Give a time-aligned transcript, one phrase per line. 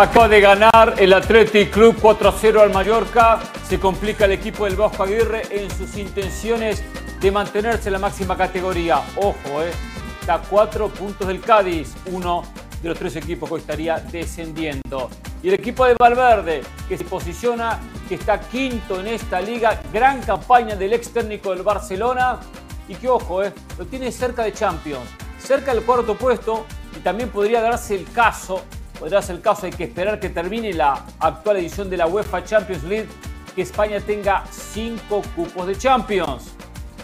[0.00, 3.38] Acaba de ganar el Athletic Club 4-0 al Mallorca.
[3.68, 6.82] Se complica el equipo del Bosco Aguirre en sus intenciones
[7.20, 9.02] de mantenerse en la máxima categoría.
[9.16, 9.70] Ojo, eh,
[10.18, 12.44] está a cuatro puntos del Cádiz, uno
[12.82, 15.10] de los tres equipos que estaría descendiendo.
[15.42, 20.22] Y el equipo de Valverde, que se posiciona, que está quinto en esta liga, gran
[20.22, 22.40] campaña del ex técnico del Barcelona
[22.88, 26.64] y que, ojo, eh, lo tiene cerca de Champions, cerca del cuarto puesto
[26.96, 28.62] y también podría darse el caso
[29.00, 32.44] podrá ser el caso, hay que esperar que termine la actual edición de la UEFA
[32.44, 33.08] Champions League,
[33.54, 36.54] que España tenga cinco cupos de Champions.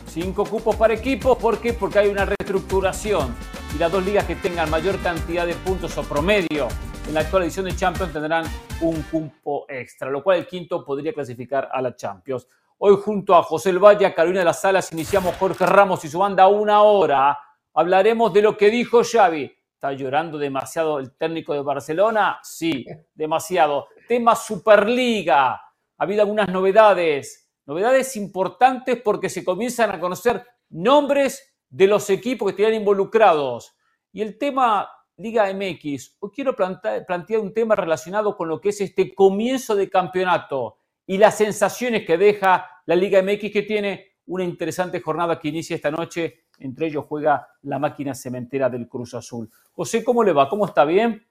[0.07, 1.73] Cinco cupos para equipos, ¿por qué?
[1.73, 3.35] Porque hay una reestructuración
[3.75, 6.69] y las dos ligas que tengan mayor cantidad de puntos o promedio
[7.09, 8.45] en la actual edición de Champions tendrán
[8.83, 12.47] un cupo extra, lo cual el quinto podría clasificar a la Champions.
[12.79, 16.19] Hoy junto a José El Valle, Carolina de las Salas, iniciamos Jorge Ramos y su
[16.19, 17.39] banda una hora.
[17.73, 19.51] Hablaremos de lo que dijo Xavi
[19.87, 22.41] ¿Está llorando demasiado el técnico de Barcelona?
[22.43, 22.85] Sí,
[23.15, 23.87] demasiado.
[24.09, 25.53] Tema Superliga.
[25.53, 25.63] Ha
[25.97, 27.49] habido algunas novedades.
[27.67, 33.77] Novedades importantes porque se comienzan a conocer nombres de los equipos que están involucrados.
[34.11, 38.71] Y el tema Liga MX, hoy quiero plantear, plantear un tema relacionado con lo que
[38.71, 44.17] es este comienzo de campeonato y las sensaciones que deja la Liga MX que tiene
[44.27, 49.15] una interesante jornada que inicia esta noche entre ellos juega la máquina cementera del Cruz
[49.15, 49.51] Azul.
[49.73, 50.49] José, ¿cómo le va?
[50.49, 50.85] ¿Cómo está?
[50.85, 51.27] ¿Bien?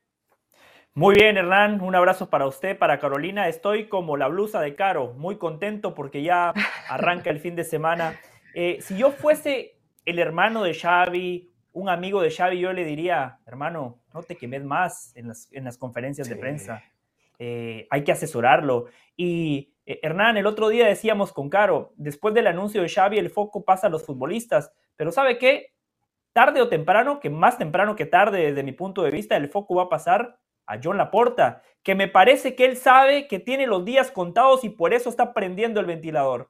[0.93, 1.81] Muy bien, Hernán.
[1.81, 3.49] Un abrazo para usted, para Carolina.
[3.49, 6.53] Estoy como la blusa de Caro, muy contento porque ya
[6.89, 8.17] arranca el fin de semana.
[8.53, 13.39] Eh, si yo fuese el hermano de Xavi, un amigo de Xavi, yo le diría,
[13.45, 16.81] hermano, no te quemes más en las, conferencias de prensa.
[17.39, 18.85] Eh, hay que asesorarlo.
[19.17, 23.29] Y eh, Hernán, el otro día decíamos con Caro, después del anuncio de Xavi, el
[23.29, 24.71] foco pasa a los futbolistas.
[24.97, 25.73] Pero ¿sabe qué?
[26.33, 29.75] Tarde o temprano, que más temprano que tarde desde mi punto de vista, el foco
[29.75, 33.85] va a pasar a John Laporta, que me parece que él sabe que tiene los
[33.85, 36.49] días contados y por eso está prendiendo el ventilador.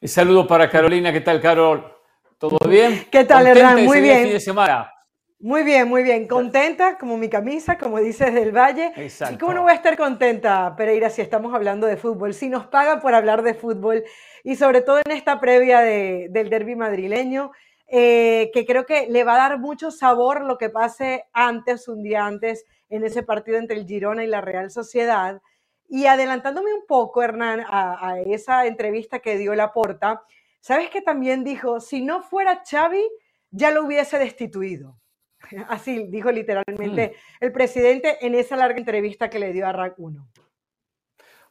[0.00, 1.92] Un saludo para Carolina, ¿qué tal, Carol?
[2.38, 3.06] ¿Todo bien?
[3.10, 3.84] ¿Qué tal, Hernán?
[3.84, 4.22] Muy bien.
[4.24, 4.92] Fin de semana.
[5.40, 6.26] Muy bien, muy bien.
[6.26, 8.92] Contenta, como mi camisa, como dices del Valle.
[8.96, 9.34] Exacto.
[9.34, 12.34] ¿Y cómo no voy a estar contenta, Pereira, si estamos hablando de fútbol?
[12.34, 14.04] Si nos pagan por hablar de fútbol
[14.48, 17.52] y sobre todo en esta previa del derby madrileño,
[17.86, 22.02] eh, que creo que le va a dar mucho sabor lo que pase antes, un
[22.02, 25.42] día antes, en ese partido entre el Girona y la Real Sociedad.
[25.86, 30.22] Y adelantándome un poco, Hernán, a, a esa entrevista que dio Laporta,
[30.62, 33.06] ¿sabes que también dijo, si no fuera Xavi,
[33.50, 34.96] ya lo hubiese destituido?
[35.68, 37.44] Así dijo literalmente mm.
[37.44, 40.26] el presidente en esa larga entrevista que le dio a RAC 1.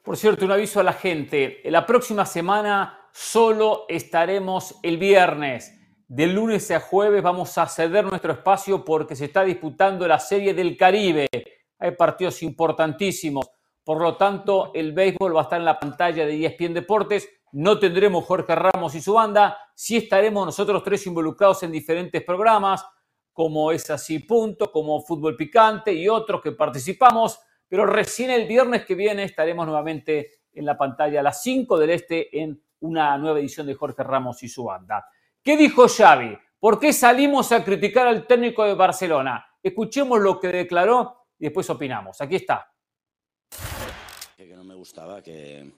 [0.08, 1.60] Por cierto, un aviso a la gente.
[1.66, 5.78] La próxima semana solo estaremos el viernes.
[6.08, 10.54] De lunes a jueves vamos a ceder nuestro espacio porque se está disputando la Serie
[10.54, 11.28] del Caribe.
[11.78, 13.50] Hay partidos importantísimos.
[13.84, 17.28] Por lo tanto, el béisbol va a estar en la pantalla de ESPN Deportes.
[17.52, 19.58] No tendremos Jorge Ramos y su banda.
[19.76, 22.82] Sí estaremos nosotros tres involucrados en diferentes programas
[23.38, 28.86] como es así punto, como fútbol picante y otros que participamos, pero recién el viernes
[28.86, 33.40] que viene estaremos nuevamente en la pantalla a las 5 del Este en una nueva
[33.40, 35.08] edición de Jorge Ramos y su banda.
[35.44, 36.38] ¿Qué dijo Xavi?
[36.60, 39.46] ¿Por qué salimos a criticar al técnico de Barcelona?
[39.62, 42.20] Escuchemos lo que declaró y después opinamos.
[42.22, 42.72] Aquí está.
[44.36, 45.72] Que no me gustaba que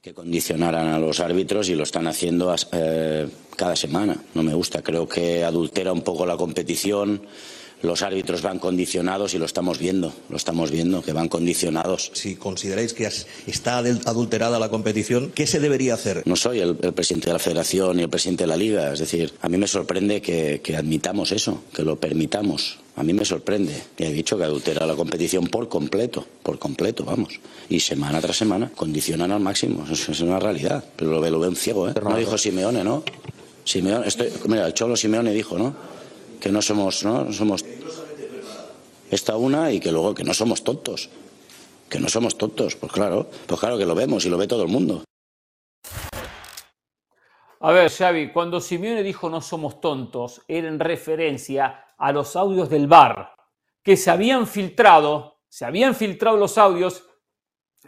[0.00, 4.16] que condicionaran a los árbitros y lo están haciendo eh, cada semana.
[4.34, 7.26] No me gusta, creo que adultera un poco la competición.
[7.82, 12.10] Los árbitros van condicionados y lo estamos viendo, lo estamos viendo, que van condicionados.
[12.14, 13.08] Si consideráis que
[13.46, 16.22] está adulterada la competición, ¿qué se debería hacer?
[16.26, 19.32] No soy el, presidente de la federación ni el presidente de la liga, es decir,
[19.40, 22.78] a mí me sorprende que admitamos eso, que lo permitamos.
[22.98, 23.80] A mí me sorprende.
[23.96, 27.38] que he dicho que adultera la competición por completo, por completo, vamos.
[27.68, 29.86] Y semana tras semana condicionan al máximo.
[29.88, 30.84] Eso es una realidad.
[30.96, 31.94] Pero lo, ve, lo ven ciego, ¿eh?
[32.02, 33.04] No dijo Simeone, ¿no?
[33.62, 35.76] Simeone, estoy, mira, el Cholo Simeone dijo, ¿no?
[36.40, 37.32] Que no somos, ¿no?
[37.32, 37.64] Somos
[39.10, 41.10] esta una y que luego que no somos tontos.
[41.88, 44.62] Que no somos tontos, pues claro, pues claro que lo vemos y lo ve todo
[44.62, 45.04] el mundo.
[47.60, 52.70] A ver, Xavi, cuando Simeone dijo no somos tontos, era en referencia a los audios
[52.70, 53.34] del bar,
[53.82, 57.04] que se habían filtrado, se habían filtrado los audios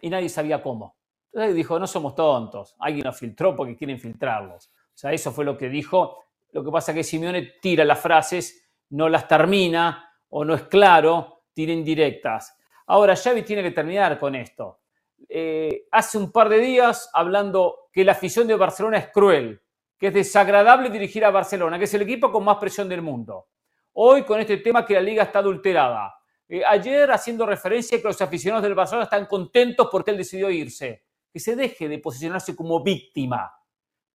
[0.00, 0.96] y nadie sabía cómo.
[1.32, 4.66] Entonces dijo, no somos tontos, alguien los filtró porque quieren filtrarlos.
[4.66, 6.18] O sea, eso fue lo que dijo.
[6.52, 10.62] Lo que pasa es que Simeone tira las frases, no las termina o no es
[10.62, 12.56] claro, tira indirectas.
[12.86, 14.80] Ahora, Xavi tiene que terminar con esto.
[15.28, 19.60] Eh, hace un par de días hablando que la afición de Barcelona es cruel,
[19.98, 23.48] que es desagradable dirigir a Barcelona, que es el equipo con más presión del mundo.
[23.92, 26.14] Hoy con este tema que la liga está adulterada.
[26.48, 31.04] Eh, ayer haciendo referencia que los aficionados del Barcelona están contentos porque él decidió irse.
[31.32, 33.52] Que se deje de posicionarse como víctima.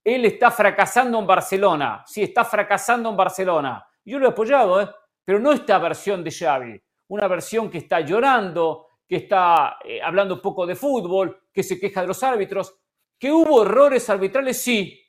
[0.05, 2.03] Él está fracasando en Barcelona.
[2.05, 3.83] Sí, está fracasando en Barcelona.
[4.05, 4.87] Yo lo he apoyado, ¿eh?
[5.23, 6.79] pero no esta versión de Xavi.
[7.07, 11.79] Una versión que está llorando, que está eh, hablando un poco de fútbol, que se
[11.79, 12.77] queja de los árbitros.
[13.17, 15.01] Que hubo errores arbitrales, sí.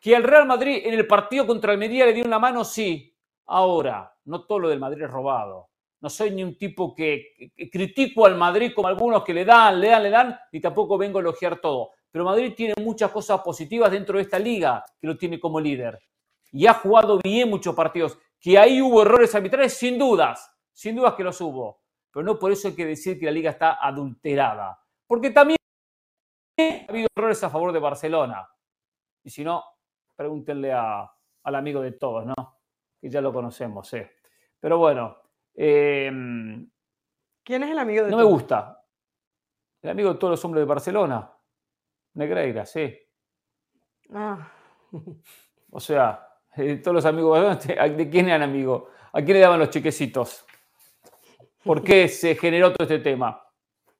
[0.00, 3.14] Que al Real Madrid en el partido contra el Medellín le dio una mano, sí.
[3.46, 5.68] Ahora, no todo lo del Madrid es robado.
[6.00, 9.88] No soy ni un tipo que, critico al Madrid como algunos que le dan, le
[9.88, 11.90] dan, le dan, y tampoco vengo a elogiar todo.
[12.12, 15.98] Pero Madrid tiene muchas cosas positivas dentro de esta liga que lo tiene como líder.
[16.52, 18.16] Y ha jugado bien muchos partidos.
[18.38, 20.54] Que ahí hubo errores arbitrales, sin dudas.
[20.72, 21.80] Sin dudas que los hubo.
[22.12, 24.78] Pero no por eso hay que decir que la liga está adulterada.
[25.06, 25.56] Porque también
[26.60, 28.46] ha habido errores a favor de Barcelona.
[29.24, 29.64] Y si no,
[30.14, 32.34] pregúntenle al amigo de todos, ¿no?
[33.00, 34.12] Que ya lo conocemos, ¿eh?
[34.60, 35.22] Pero bueno,
[35.54, 36.68] Em,
[37.44, 38.84] ¿Quién es el amigo de No me gusta.
[39.82, 41.31] El amigo de todos los hombres de Barcelona.
[42.14, 42.94] Negreira, sí.
[44.12, 44.48] Ah.
[45.70, 48.84] O sea, eh, todos los amigos, ¿de quién eran amigos?
[49.12, 50.44] ¿A quién le daban los chequecitos?
[51.64, 53.42] ¿Por qué se generó todo este tema?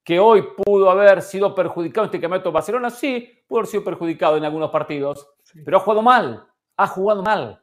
[0.05, 4.37] Que hoy pudo haber sido perjudicado este campeonato de Barcelona, sí, pudo haber sido perjudicado
[4.37, 5.29] en algunos partidos,
[5.65, 7.63] pero ha jugado mal, ha jugado mal.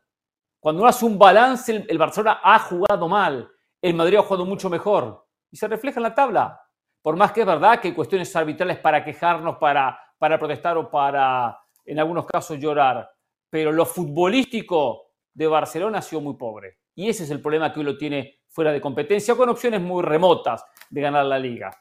[0.60, 4.69] Cuando uno hace un balance, el Barcelona ha jugado mal el Madrid ha jugado mucho
[4.69, 6.62] mejor y se refleja en la tabla.
[7.02, 10.92] Por más que es verdad que hay cuestiones arbitrales para quejarnos, para, para protestar o
[10.92, 13.10] para, en algunos casos, llorar.
[13.50, 16.77] Pero lo futbolístico de Barcelona ha sido muy pobre.
[16.94, 20.04] Y ese es el problema que hoy lo tiene fuera de competencia, con opciones muy
[20.04, 21.71] remotas de ganar la liga.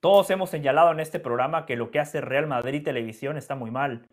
[0.00, 3.70] Todos hemos señalado en este programa que lo que hace Real Madrid Televisión está muy
[3.70, 4.08] mal.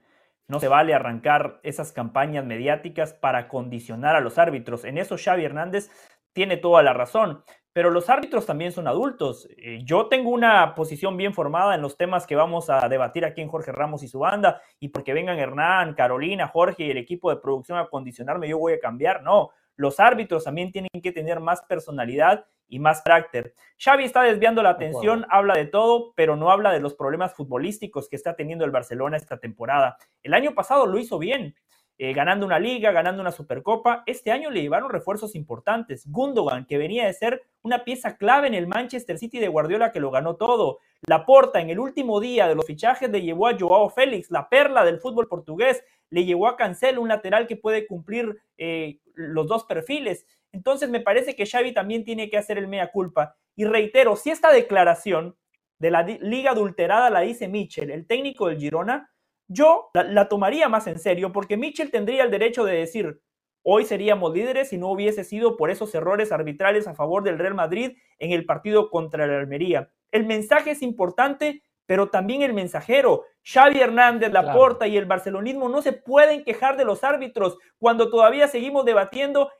[0.47, 4.83] No se vale arrancar esas campañas mediáticas para condicionar a los árbitros.
[4.83, 5.89] En eso Xavi Hernández
[6.33, 7.43] tiene toda la razón,
[7.73, 9.47] pero los árbitros también son adultos.
[9.57, 13.41] Eh, yo tengo una posición bien formada en los temas que vamos a debatir aquí
[13.41, 17.29] en Jorge Ramos y su banda, y porque vengan Hernán, Carolina, Jorge y el equipo
[17.29, 19.23] de producción a condicionarme, yo voy a cambiar.
[19.23, 23.53] No, los árbitros también tienen que tener más personalidad y más carácter.
[23.83, 28.07] Xavi está desviando la atención, habla de todo, pero no habla de los problemas futbolísticos
[28.07, 29.97] que está teniendo el Barcelona esta temporada.
[30.24, 31.56] El año pasado lo hizo bien,
[32.03, 34.01] eh, ganando una liga, ganando una supercopa.
[34.07, 36.09] Este año le llevaron refuerzos importantes.
[36.09, 40.00] Gundogan, que venía de ser una pieza clave en el Manchester City de Guardiola, que
[40.00, 40.80] lo ganó todo.
[41.06, 44.83] Laporta, en el último día de los fichajes, le llevó a Joao Félix, la perla
[44.83, 45.83] del fútbol portugués.
[46.09, 50.25] Le llevó a Cancelo, un lateral que puede cumplir eh, los dos perfiles.
[50.51, 53.36] Entonces me parece que Xavi también tiene que hacer el mea culpa.
[53.56, 55.36] Y reitero, si esta declaración
[55.77, 59.10] de la liga adulterada la dice Mitchell, el técnico del Girona,
[59.51, 63.21] yo la, tomaría más en serio porque Mitchell tendría el derecho de decir,
[63.63, 67.53] hoy seríamos líderes si no hubiese sido por esos errores arbitrales a favor del Real
[67.53, 69.89] Madrid en el partido contra la Almería.
[70.12, 73.25] El mensaje es importante, pero también el mensajero.
[73.44, 78.48] Xavi Hernández, Laporta y el barcelonismo no se pueden quejar de los árbitros cuando todavía
[78.48, 79.51] seguimos debatiendo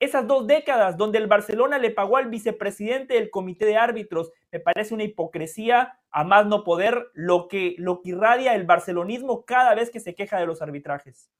[0.00, 4.60] esas dos décadas donde el Barcelona le pagó al vicepresidente del comité de árbitros, me
[4.60, 9.74] parece una hipocresía a más no poder lo que, lo que irradia el barcelonismo cada
[9.74, 11.30] vez que se queja de los arbitrajes.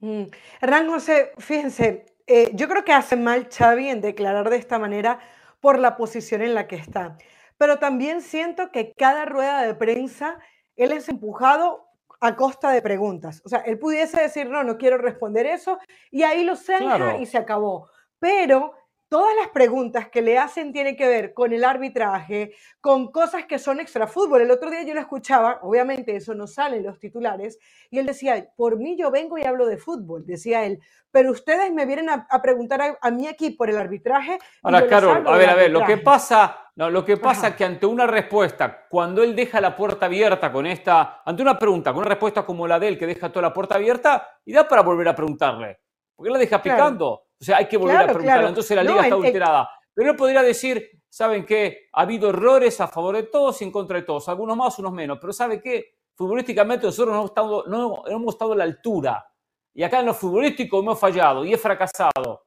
[0.00, 0.24] Mm.
[0.60, 5.18] Hernán José, fíjense, eh, yo creo que hace mal Xavi en declarar de esta manera
[5.60, 7.16] por la posición en la que está,
[7.58, 10.38] pero también siento que cada rueda de prensa
[10.76, 11.86] él es empujado
[12.20, 13.42] a costa de preguntas.
[13.44, 15.78] O sea, él pudiese decir, no, no quiero responder eso,
[16.10, 18.72] y ahí lo zanja y se acabó pero
[19.08, 23.58] todas las preguntas que le hacen tienen que ver con el arbitraje, con cosas que
[23.58, 24.42] son extra fútbol.
[24.42, 27.58] El otro día yo lo escuchaba, obviamente eso no sale en los titulares,
[27.90, 30.80] y él decía, por mí yo vengo y hablo de fútbol, decía él,
[31.10, 34.38] pero ustedes me vienen a, preguntar a, mí aquí por el arbitraje.
[34.62, 37.64] Ahora, Carol, a ver, a ver, lo que pasa, no, lo que pasa es que
[37.64, 42.00] ante una respuesta, cuando él deja la puerta abierta con esta, ante una pregunta, con
[42.00, 44.82] una respuesta como la de él, que deja toda la puerta abierta, y da para
[44.82, 45.80] volver a preguntarle.
[46.14, 47.25] ¿Por qué la deja picando?
[47.40, 48.48] O sea, hay que volver a preguntarlo.
[48.48, 49.70] Entonces la liga está adulterada.
[49.94, 51.88] Pero él podría decir, ¿saben qué?
[51.92, 54.28] Ha habido errores a favor de todos y en contra de todos.
[54.28, 55.18] Algunos más, unos menos.
[55.20, 55.96] Pero ¿sabe qué?
[56.14, 59.26] Futbolísticamente nosotros no hemos estado, no, hemos estado a la altura.
[59.74, 62.46] Y acá en lo futbolístico hemos fallado y he fracasado.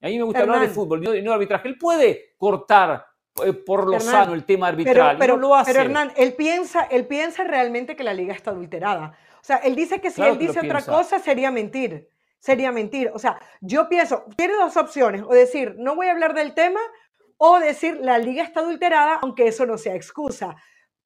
[0.00, 1.68] a mí me gusta hablar de fútbol y no, de arbitraje.
[1.68, 3.06] Él puede cortar
[3.44, 5.16] eh, por lo sano el tema arbitral.
[5.18, 5.72] Pero, no lo hace.
[5.72, 9.16] pero Hernán, él piensa, él piensa realmente que la liga está adulterada.
[9.40, 12.08] O sea, él dice que si él dice otra cosa sería mentir
[12.44, 13.10] sería mentir.
[13.14, 16.80] O sea, yo pienso, tiene dos opciones, o decir, no voy a hablar del tema,
[17.38, 20.54] o decir, la liga está adulterada, aunque eso no sea excusa.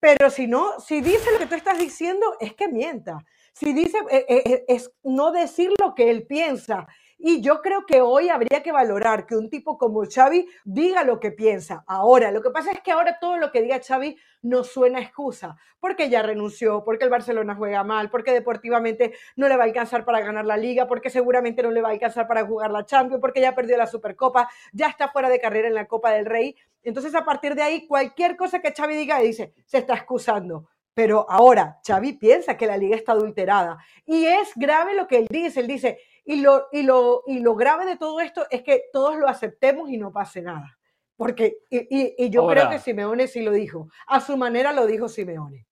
[0.00, 3.24] Pero si no, si dice lo que tú estás diciendo, es que mienta.
[3.52, 6.88] Si dice, eh, eh, eh, es no decir lo que él piensa.
[7.20, 11.18] Y yo creo que hoy habría que valorar que un tipo como Xavi diga lo
[11.18, 11.82] que piensa.
[11.88, 15.56] Ahora, lo que pasa es que ahora todo lo que diga Xavi no suena excusa,
[15.80, 20.04] porque ya renunció, porque el Barcelona juega mal, porque deportivamente no le va a alcanzar
[20.04, 23.20] para ganar la liga, porque seguramente no le va a alcanzar para jugar la Champions,
[23.20, 26.54] porque ya perdió la Supercopa, ya está fuera de carrera en la Copa del Rey.
[26.84, 30.68] Entonces, a partir de ahí, cualquier cosa que Xavi diga, dice, se está excusando.
[30.94, 33.78] Pero ahora Xavi piensa que la liga está adulterada.
[34.04, 35.60] Y es grave lo que él dice.
[35.60, 35.98] Él dice,
[36.28, 39.88] y lo, y lo, y lo grave de todo esto es que todos lo aceptemos
[39.88, 40.78] y no pase nada.
[41.16, 43.88] Porque, y, yo creo que Simeone sí lo dijo.
[44.06, 45.66] A su manera lo dijo Simeone.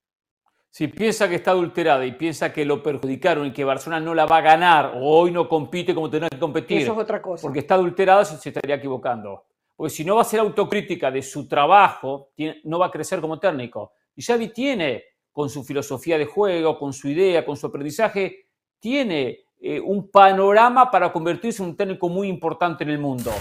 [0.70, 4.24] Si piensa que está adulterada y piensa que lo perjudicaron y que Barcelona no la
[4.24, 6.78] va a ganar o hoy no compite como tendrá que competir.
[6.78, 7.42] Eso es otra cosa.
[7.42, 9.44] Porque está adulterada, se estaría equivocando.
[9.76, 12.30] Porque si no va a ser autocrítica de su trabajo,
[12.64, 13.92] no va a crecer como técnico.
[14.14, 18.46] Y Xavi tiene con su filosofía de juego, con su idea, con su aprendizaje,
[18.80, 23.32] tiene eh, un panorama para convertirse en un técnico muy importante en el mundo.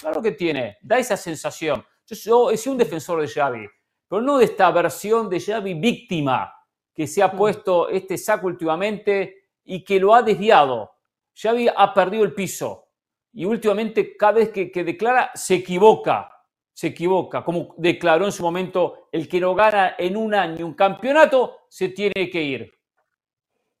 [0.00, 1.84] Claro que tiene, da esa sensación.
[2.06, 3.66] Yo, he sido un defensor de Xavi,
[4.08, 6.52] pero no de esta versión de Xavi víctima
[6.94, 7.36] que se ha mm.
[7.36, 10.92] puesto este saco últimamente y que lo ha desviado.
[11.34, 12.88] Xavi ha perdido el piso
[13.32, 16.30] y últimamente cada vez que declara se equivoca
[16.76, 20.74] se equivoca, como declaró en su momento, el que no gana en un año un
[20.74, 22.70] campeonato se tiene que ir.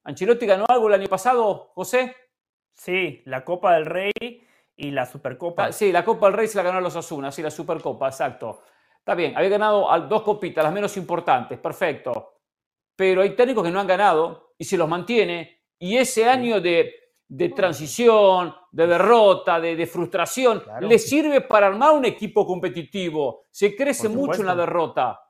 [0.06, 2.14] ¿Ancelotti ganó algo el año pasado, José?
[2.72, 4.12] Sí, la Copa del Rey
[4.76, 5.66] y la Supercopa.
[5.66, 8.08] Ah, sí, la Copa del Rey se la ganó a los Asuna, sí, la Supercopa,
[8.08, 8.62] exacto.
[8.98, 12.40] Está bien, había ganado dos copitas, las menos importantes, perfecto.
[12.94, 15.64] Pero hay técnicos que no han ganado y se los mantiene.
[15.78, 22.04] Y ese año de de transición, de derrota, de, frustración, le sirve para armar un
[22.04, 23.46] equipo competitivo.
[23.50, 25.20] Se crece mucho en la derrota.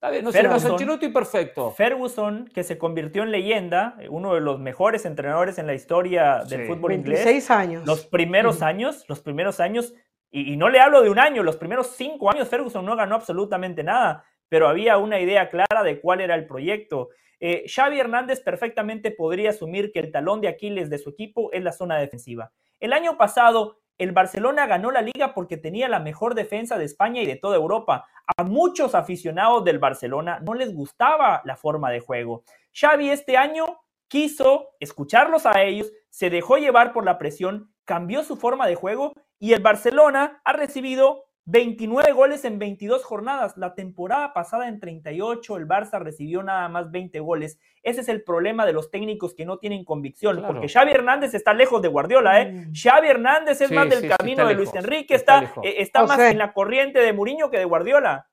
[0.00, 1.72] Está bien, no Ferguson, perfecto.
[1.72, 6.66] Ferguson, que se convirtió en leyenda, uno de los mejores entrenadores en la historia del
[6.66, 7.50] fútbol 26 inglés.
[7.50, 7.86] años.
[7.86, 9.92] Los primeros años, los primeros años,
[10.30, 13.14] y, y no le hablo de un año, los primeros cinco años Ferguson no ganó
[13.14, 17.10] absolutamente nada, pero había una idea clara de cuál era el proyecto.
[17.38, 21.62] Eh, Xavi Hernández perfectamente podría asumir que el talón de Aquiles de su equipo es
[21.62, 22.52] la zona defensiva.
[22.78, 27.20] El año pasado, el Barcelona ganó la liga porque tenía la mejor defensa de España
[27.20, 28.06] y de toda Europa.
[28.34, 32.42] A muchos aficionados del Barcelona no les gustaba la forma de juego.
[32.72, 38.36] Xavi este año quiso escucharlos a ellos, se dejó llevar por la presión, cambió su
[38.36, 43.56] forma de juego y el Barcelona ha recibido 29 goles en 22 jornadas.
[43.56, 47.58] La temporada pasada en 38 el Barça recibió nada más 20 goles.
[47.82, 51.52] Ese es el problema de los técnicos que no tienen convicción, porque Xavi Hernández está
[51.52, 52.52] lejos de Guardiola, ¿eh?
[52.52, 52.72] Mm.
[52.72, 57.00] Xavi Hernández es más del camino de Luis Enrique, está, está, más en la corriente
[57.00, 58.28] de Mourinho que de Guardiola.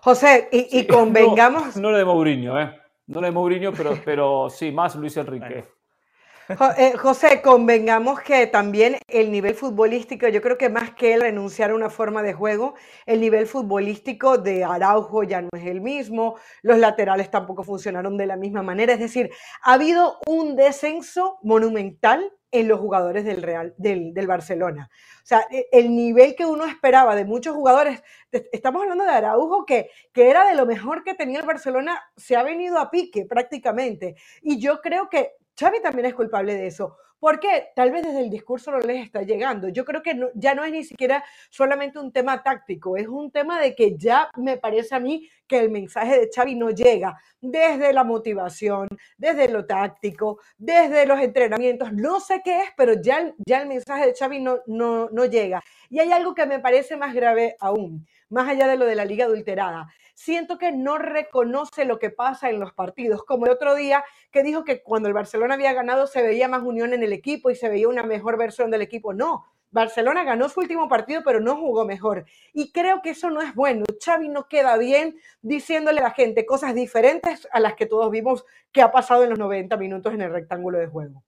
[0.00, 1.76] José, y, convengamos...
[1.76, 2.78] No, lo de Mourinho, ¿eh?
[3.06, 5.64] No lo de Mourinho, pero, pero sí, más Luis Enrique.
[6.48, 11.72] Eh, José, convengamos que también el nivel futbolístico, yo creo que más que el renunciar
[11.72, 12.74] a una forma de juego,
[13.04, 18.24] el nivel futbolístico de Araujo ya no es el mismo, los laterales tampoco funcionaron de
[18.24, 19.30] la misma manera, es decir,
[19.62, 24.88] ha habido un descenso monumental en los jugadores del Real, del, del, Barcelona.
[25.22, 28.02] O sea, e, el nivel que uno esperaba de muchos jugadores,
[28.32, 32.36] estamos hablando de Araujo, que, que era de lo mejor que tenía el Barcelona, se
[32.36, 34.16] ha venido a pique prácticamente.
[34.40, 36.96] Y yo creo que Xavi también es culpable de eso.
[37.20, 39.68] Porque tal vez desde el discurso no les está llegando.
[39.68, 43.60] Yo creo que ya no es ni siquiera solamente un tema táctico, es un tema
[43.60, 47.92] de que ya me parece a mí que el mensaje de Xavi no llega desde
[47.92, 48.86] la motivación,
[49.16, 54.06] desde lo táctico, desde los entrenamientos, no sé qué es, pero ya, ya el mensaje
[54.06, 55.60] de Xavi no, no, no llega.
[55.90, 59.04] Y hay algo que me parece más grave aún, más allá de lo de la
[59.04, 63.76] liga adulterada siento que no reconoce lo que pasa en los partidos, como el otro
[63.76, 67.12] día que dijo que cuando el Barcelona había ganado se veía más unión en el
[67.12, 69.14] equipo y se veía una mejor versión del equipo.
[69.14, 72.24] No, Barcelona ganó su último partido, pero no jugó mejor.
[72.52, 73.84] Y creo que eso no es bueno.
[74.04, 78.44] Xavi no queda bien diciéndole a la gente cosas diferentes a las que todos vimos
[78.72, 81.22] que ha pasado en los 90 minutos en el rectángulo de juego.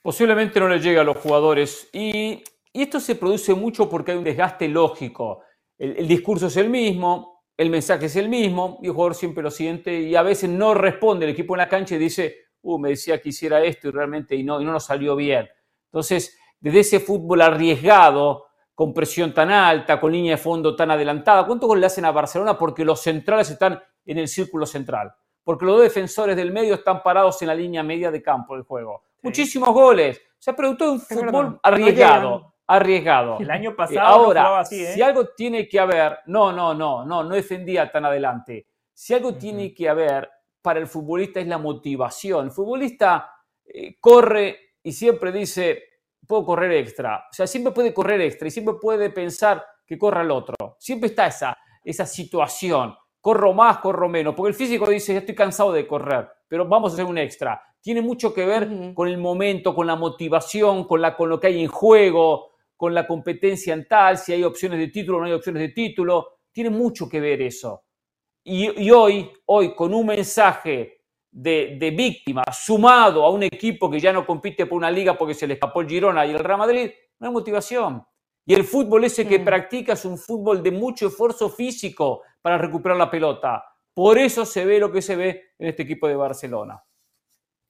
[0.00, 1.90] Posiblemente no le llega a los jugadores.
[1.92, 5.42] Y, esto se produce mucho porque hay un desgaste lógico.
[5.80, 9.50] El discurso es el mismo, el mensaje es el mismo y el jugador siempre lo
[9.50, 12.90] siente y a veces no responde el equipo en la cancha y dice, uh, me
[12.90, 15.48] decía que hiciera esto y realmente y no, y no nos salió bien.
[15.86, 21.46] Entonces, desde ese fútbol arriesgado, con presión tan alta, con línea de fondo tan adelantada,
[21.46, 22.56] ¿cuántos goles le hacen a Barcelona?
[22.56, 25.12] Porque los centrales están en el círculo central,
[25.44, 28.64] porque los dos defensores del medio están parados en la línea media de campo del
[28.64, 29.02] juego.
[29.22, 30.20] Muchísimos goles.
[30.38, 33.38] Se ha producido un fútbol arriesgado arriesgado.
[33.40, 34.94] El año pasado ahora, así, ¿eh?
[34.94, 38.66] si algo tiene que haber, no, no, no, no, no defendía tan adelante.
[38.92, 40.28] Si algo tiene que haber
[40.62, 42.46] para el futbolista es la motivación.
[42.46, 43.32] El futbolista
[43.64, 45.82] eh, corre y siempre dice,
[46.26, 47.26] puedo correr extra.
[47.30, 50.76] O sea, siempre puede correr extra y siempre puede pensar que corra el otro.
[50.78, 52.94] Siempre está esa, esa situación.
[53.20, 54.34] Corro más, corro menos.
[54.34, 57.60] Porque el físico dice, estoy cansado de correr, pero vamos a hacer un extra.
[57.80, 61.48] Tiene mucho que ver con el momento, con la motivación, con, la, con lo que
[61.48, 62.49] hay en juego,
[62.80, 65.68] con la competencia en tal, si hay opciones de título o no hay opciones de
[65.68, 66.38] título.
[66.50, 67.84] Tiene mucho que ver eso.
[68.42, 74.00] Y, y hoy, hoy, con un mensaje de, de víctima sumado a un equipo que
[74.00, 76.58] ya no compite por una liga porque se le escapó el Girona y el Real
[76.58, 78.02] Madrid, no hay motivación.
[78.46, 79.44] Y el fútbol ese que mm.
[79.44, 83.62] practica es un fútbol de mucho esfuerzo físico para recuperar la pelota.
[83.92, 86.82] Por eso se ve lo que se ve en este equipo de Barcelona.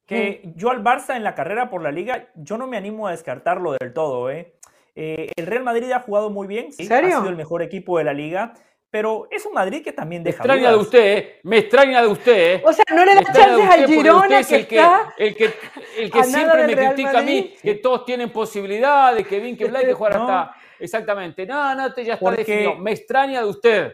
[0.07, 0.57] Que mm.
[0.57, 3.73] yo al Barça en la carrera por la liga, yo no me animo a descartarlo
[3.73, 4.31] del todo.
[4.31, 4.60] ¿eh?
[4.95, 8.13] Eh el Real Madrid ha jugado muy bien, ha sido el mejor equipo de la
[8.13, 8.55] liga
[8.91, 10.43] pero es un Madrid que también deja.
[10.43, 11.41] Me extraña de usted, ¿eh?
[11.45, 12.55] me extraña de usted.
[12.55, 12.63] ¿eh?
[12.65, 14.81] O sea, no le da chances al Girona que, el que
[15.19, 15.55] el que,
[15.97, 19.87] el que siempre me critica a mí, que todos tienen posibilidades, que bien que Blay
[19.87, 20.55] que jugar hasta.
[20.81, 21.47] Exactamente.
[21.47, 22.75] No, no, te ya está definido.
[22.77, 23.93] Me extraña de usted.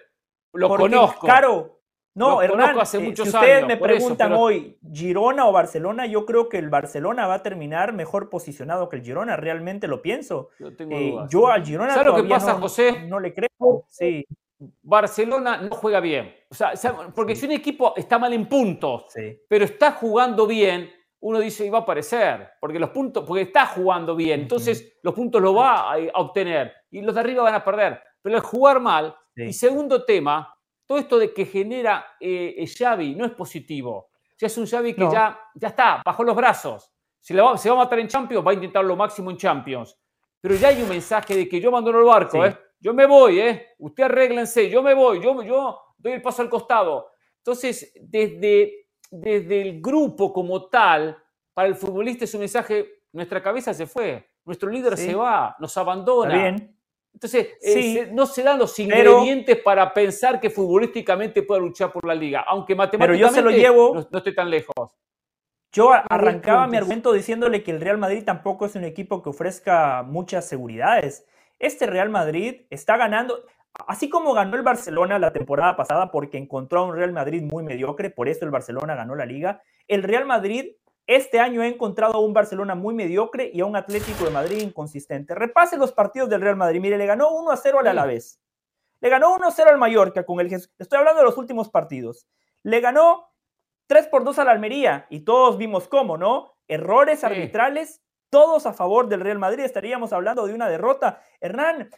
[0.53, 1.26] Lo conozco.
[1.26, 1.75] Claro.
[2.16, 6.49] No, Hernán, hace eh, muchos si ustedes me preguntan hoy, Girona o Barcelona, yo creo
[6.49, 10.49] que el Barcelona va a terminar mejor posicionado que el Girona, realmente lo pienso.
[10.58, 13.02] Yo, tengo eh, yo al Girona ¿Sabes lo que pasa, no, José?
[13.06, 13.85] No le creo.
[13.87, 14.26] Sí.
[14.82, 16.35] Barcelona no juega bien.
[16.50, 16.73] O sea,
[17.14, 19.12] porque si un equipo está mal en puntos,
[19.46, 23.66] pero está jugando bien, uno dice, y va a aparecer, porque los puntos, porque está
[23.66, 27.64] jugando bien, entonces los puntos lo va a, obtener y los de arriba van a
[27.64, 28.00] perder.
[28.23, 30.56] Pero el jugar mal, y segundo tema,
[30.87, 34.11] todo esto de que genera eh, Xavi no es positivo.
[34.37, 36.93] Sea, es un Xavi que ya, ya está, bajó los brazos.
[37.21, 39.99] Si se va a matar en Champions, va a intentar lo máximo en Champions.
[40.40, 42.57] Pero ya hay un mensaje de que yo abandono el barco, ¿eh?
[42.79, 43.75] yo me voy, ¿eh?
[43.79, 47.11] Usted arréglense, yo me voy, yo, yo doy el paso al costado.
[47.38, 51.16] Entonces, desde, desde el grupo como tal,
[51.53, 55.77] para el futbolista es un mensaje, nuestra cabeza se fue, nuestro líder se va, nos
[55.77, 56.35] abandona.
[56.35, 56.76] bien.
[57.16, 62.14] Entonces, eh, no se dan los ingredientes para pensar que futbolísticamente pueda luchar por la
[62.14, 64.74] liga, aunque matemáticamente yo se lo llevo, no, no estoy tan lejos.
[65.72, 70.02] Yo arrancaba mi argumento diciéndole que el Real Madrid tampoco es un equipo que ofrezca
[70.02, 71.24] muchas seguridades.
[71.59, 73.46] Este Real Madrid está ganando,
[73.87, 77.64] así como ganó el Barcelona la temporada pasada porque encontró a un Real Madrid muy
[77.64, 80.72] mediocre, por eso el Barcelona ganó la liga, el Real Madrid
[81.07, 84.61] este año ha encontrado a un Barcelona muy mediocre y a un Atlético de Madrid
[84.61, 85.35] inconsistente.
[85.35, 86.81] Repase los partidos del Real Madrid.
[86.81, 88.40] Mire, le ganó 1 a 0 al Alavés.
[89.01, 92.27] Le ganó 1 a 0 al Mallorca con el Estoy hablando de los últimos partidos.
[92.62, 93.29] Le ganó
[93.87, 96.57] 3 por 2 al Almería y todos vimos cómo, ¿no?
[96.66, 101.23] Errores arbitrales todos a favor del Real Madrid, estaríamos hablando de una derrota.
[101.40, 101.90] Hernán,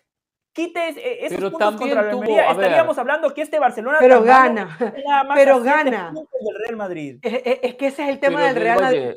[0.58, 4.76] quite e-, esos pero puntos contra la Almería, estaríamos hablando que este Barcelona pero gana,
[5.34, 6.12] pero gana.
[6.12, 7.18] Del Real Madrid.
[7.22, 9.12] Es, que ese es el tema del Real Madrid.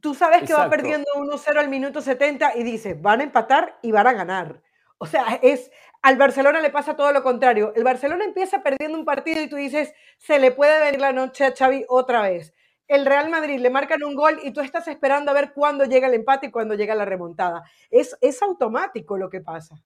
[0.00, 3.92] Tú sabes que va perdiendo 1-0 al minuto 70 y dices, van a empatar y
[3.92, 4.60] van a ganar.
[4.98, 5.70] O sea, es
[6.02, 7.72] al Barcelona le pasa todo lo contrario.
[7.76, 11.44] El Barcelona empieza perdiendo un partido y tú dices, se le puede venir la noche
[11.44, 12.52] a Xavi otra vez
[12.88, 16.08] el Real Madrid le marcan un gol y tú estás esperando a ver cuándo llega
[16.08, 17.62] el empate y cuándo llega la remontada.
[17.90, 19.76] Es, es automático lo que pasa.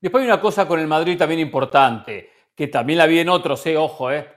[0.00, 3.64] Después hay una cosa con el Madrid también importante, que también la vi en otros,
[3.66, 4.28] eh, ojo, eh.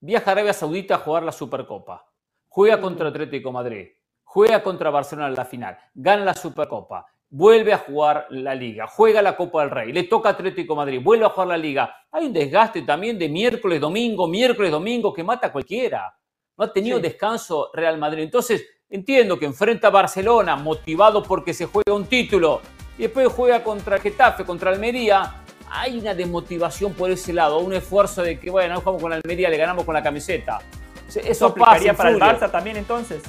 [0.00, 2.06] Viaja a Arabia Saudita a jugar la Supercopa.
[2.48, 3.88] Juega contra Atlético Madrid.
[4.22, 5.78] Juega contra Barcelona en la final.
[5.94, 7.06] Gana la Supercopa.
[7.28, 8.86] Vuelve a jugar la Liga.
[8.86, 9.92] Juega la Copa del Rey.
[9.92, 11.00] Le toca Atlético Madrid.
[11.02, 11.94] Vuelve a jugar la Liga.
[12.10, 16.14] Hay un desgaste también de miércoles, domingo, miércoles, domingo que mata a cualquiera
[16.60, 18.22] no ha tenido descanso Real Madrid.
[18.22, 22.60] Entonces, entiendo que enfrenta a Barcelona motivado porque se juega un título
[23.00, 25.36] y después juega contra Getafe, contra Almería.
[25.70, 29.48] Hay una desmotivación por ese lado, un esfuerzo de que, bueno, no jugamos con Almería,
[29.48, 30.58] le ganamos con la camiseta.
[31.14, 33.22] Eso, aplicaría para el Barça también entonces.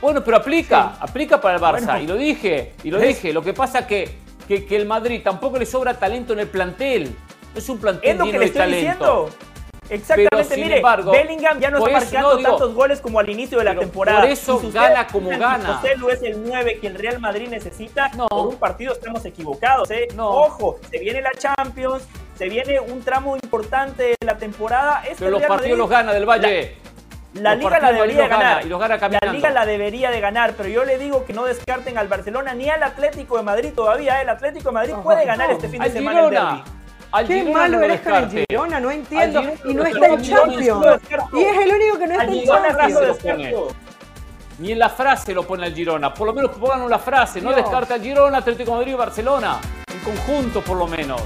[0.00, 2.00] Bueno, pero aplica, aplica para el Barça.
[2.00, 3.32] Y lo dije, y lo dije.
[3.32, 7.12] Lo que pasa que, que, que el Madrid tampoco le sobra talento en el plantel.
[7.56, 9.30] Es un plantel es lo que le estoy Diciendo.
[9.88, 14.20] Exactamente, mire, Bellingham ya no está marcando tantos goles como al inicio de la temporada.
[14.20, 15.74] Por eso gana como gana.
[15.74, 18.10] José Lu es el 9 que el Real Madrid necesita.
[18.16, 18.28] No.
[18.28, 20.08] Por un partido estamos equivocados, ¿eh?
[20.14, 20.28] No.
[20.28, 22.04] Ojo, se viene la Champions,
[22.36, 25.02] se viene un tramo importante de la temporada.
[25.04, 26.76] Este Pero los partidos los gana del Valle.
[27.34, 28.64] La, Liga la debería de ganar.
[28.64, 31.44] Y los gana la Liga la debería de ganar, pero yo le digo que no
[31.44, 34.22] descarten al Barcelona ni al Atlético de Madrid todavía.
[34.22, 36.62] El Atlético de Madrid puede ganar este fin de semana el derby.
[37.24, 39.42] Qué malo eres con el Girona, no entiendo.
[39.64, 41.02] Y no está en Champions.
[41.32, 43.74] Y es el único que no está en Champions.
[44.58, 46.12] Ni en la frase lo pone el Girona.
[46.14, 47.40] Por lo menos pongan la frase.
[47.40, 49.58] No, descarta el Girona, Atlético Madrid y Barcelona.
[49.92, 51.20] En conjunto, por lo menos.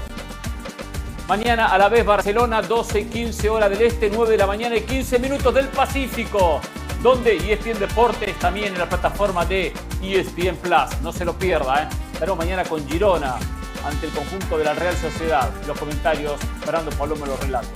[1.27, 4.75] Mañana a la vez Barcelona, 12 y 15 horas del Este, 9 de la mañana
[4.75, 6.59] y 15 minutos del Pacífico.
[7.01, 9.73] donde ESPN Deportes, también en la plataforma de
[10.03, 11.01] ESPN Plus.
[11.01, 11.87] No se lo pierda, ¿eh?
[12.13, 13.37] Estaremos mañana con Girona
[13.83, 15.49] ante el conjunto de la Real Sociedad.
[15.67, 17.71] Los comentarios, Fernando Palomo, los relatos.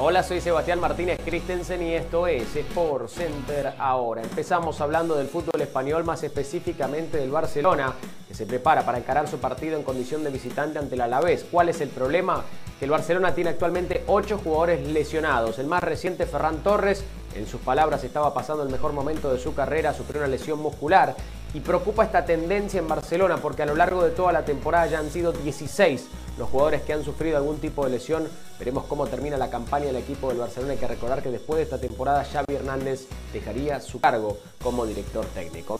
[0.00, 4.22] Hola, soy Sebastián Martínez Christensen y esto es Sport Center ahora.
[4.22, 7.94] Empezamos hablando del fútbol español, más específicamente del Barcelona,
[8.28, 11.44] que se prepara para encarar su partido en condición de visitante ante el Alavés.
[11.50, 12.44] ¿Cuál es el problema?
[12.78, 15.58] Que el Barcelona tiene actualmente ocho jugadores lesionados.
[15.58, 17.02] El más reciente, Ferran Torres,
[17.34, 21.16] en sus palabras estaba pasando el mejor momento de su carrera, sufrió una lesión muscular
[21.54, 24.98] y preocupa esta tendencia en Barcelona porque a lo largo de toda la temporada ya
[24.98, 26.06] han sido 16
[26.38, 28.28] los jugadores que han sufrido algún tipo de lesión.
[28.58, 30.72] Veremos cómo termina la campaña del equipo del Barcelona.
[30.72, 35.26] Hay que recordar que después de esta temporada Xavi Hernández dejaría su cargo como director
[35.26, 35.78] técnico.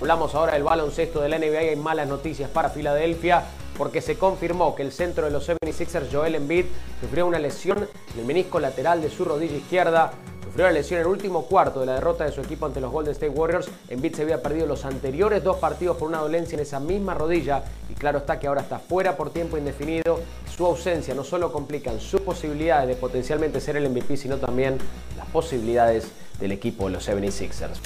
[0.00, 3.44] Hablamos ahora del baloncesto de la NBA y hay malas noticias para Filadelfia
[3.76, 6.66] porque se confirmó que el centro de los 76ers, Joel Embiid,
[7.00, 10.12] sufrió una lesión en el menisco lateral de su rodilla izquierda.
[10.44, 12.92] Sufrió la lesión en el último cuarto de la derrota de su equipo ante los
[12.92, 13.68] Golden State Warriors.
[13.88, 17.64] Embiid se había perdido los anteriores dos partidos por una dolencia en esa misma rodilla
[17.90, 19.85] y claro está que ahora está fuera por tiempo indefinido.
[20.56, 24.78] Su ausencia no solo complican sus posibilidades de potencialmente ser el MVP, sino también
[25.16, 26.08] las posibilidades
[26.40, 27.78] del equipo de los 76ers.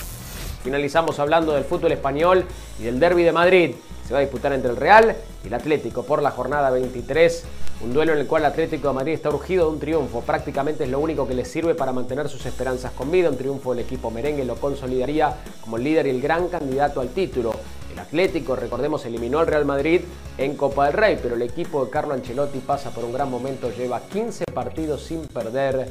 [0.64, 2.44] Finalizamos hablando del fútbol español
[2.78, 3.74] y del derby de Madrid.
[4.06, 7.44] Se va a disputar entre el Real y el Atlético por la jornada 23.
[7.82, 10.22] Un duelo en el cual el Atlético de Madrid está urgido de un triunfo.
[10.22, 13.28] Prácticamente es lo único que le sirve para mantener sus esperanzas con vida.
[13.28, 17.10] Un triunfo del equipo merengue lo consolidaría como el líder y el gran candidato al
[17.10, 17.52] título.
[18.00, 20.02] Atlético, recordemos, eliminó al Real Madrid
[20.38, 23.70] en Copa del Rey, pero el equipo de Carlo Ancelotti pasa por un gran momento,
[23.70, 25.88] lleva 15 partidos sin perder.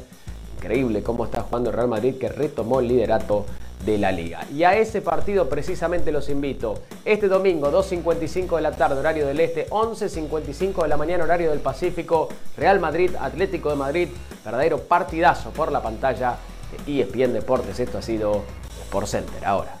[0.56, 3.46] Increíble cómo está jugando el Real Madrid que retomó el liderato
[3.84, 4.46] de la liga.
[4.54, 6.74] Y a ese partido precisamente los invito.
[7.04, 11.60] Este domingo, 2.55 de la tarde, horario del Este, 11.55 de la mañana, horario del
[11.60, 14.08] Pacífico, Real Madrid, Atlético de Madrid,
[14.44, 16.36] verdadero partidazo por la pantalla
[16.86, 17.80] de ESPN Deportes.
[17.80, 18.42] Esto ha sido
[18.84, 19.80] Sport Center ahora.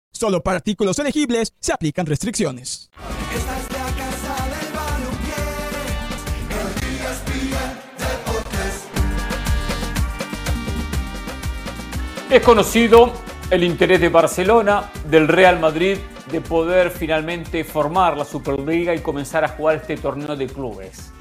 [0.11, 2.89] Solo para artículos elegibles se aplican restricciones.
[12.29, 13.11] Es conocido
[13.49, 15.97] el interés de Barcelona, del Real Madrid,
[16.31, 21.11] de poder finalmente formar la Superliga y comenzar a jugar este torneo de clubes.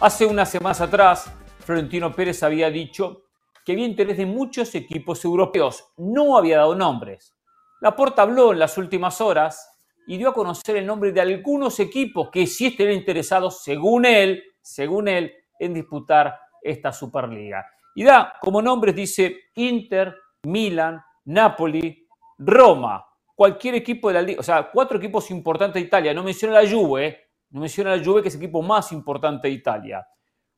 [0.00, 1.30] Hace unas semanas atrás,
[1.64, 3.24] Florentino Pérez había dicho
[3.64, 5.84] que había interés de muchos equipos europeos.
[5.96, 7.34] No había dado nombres.
[7.80, 11.80] La Porta habló en las últimas horas y dio a conocer el nombre de algunos
[11.80, 17.66] equipos que sí estarían interesados, según él, según él, en disputar esta Superliga.
[17.94, 22.06] Y da como nombres, dice Inter, Milan, Napoli,
[22.38, 26.60] Roma, cualquier equipo de la liga, o sea, cuatro equipos importantes de Italia, no menciona
[26.60, 27.20] la Juve, ¿eh?
[27.50, 30.06] no menciona la Juve que es el equipo más importante de Italia.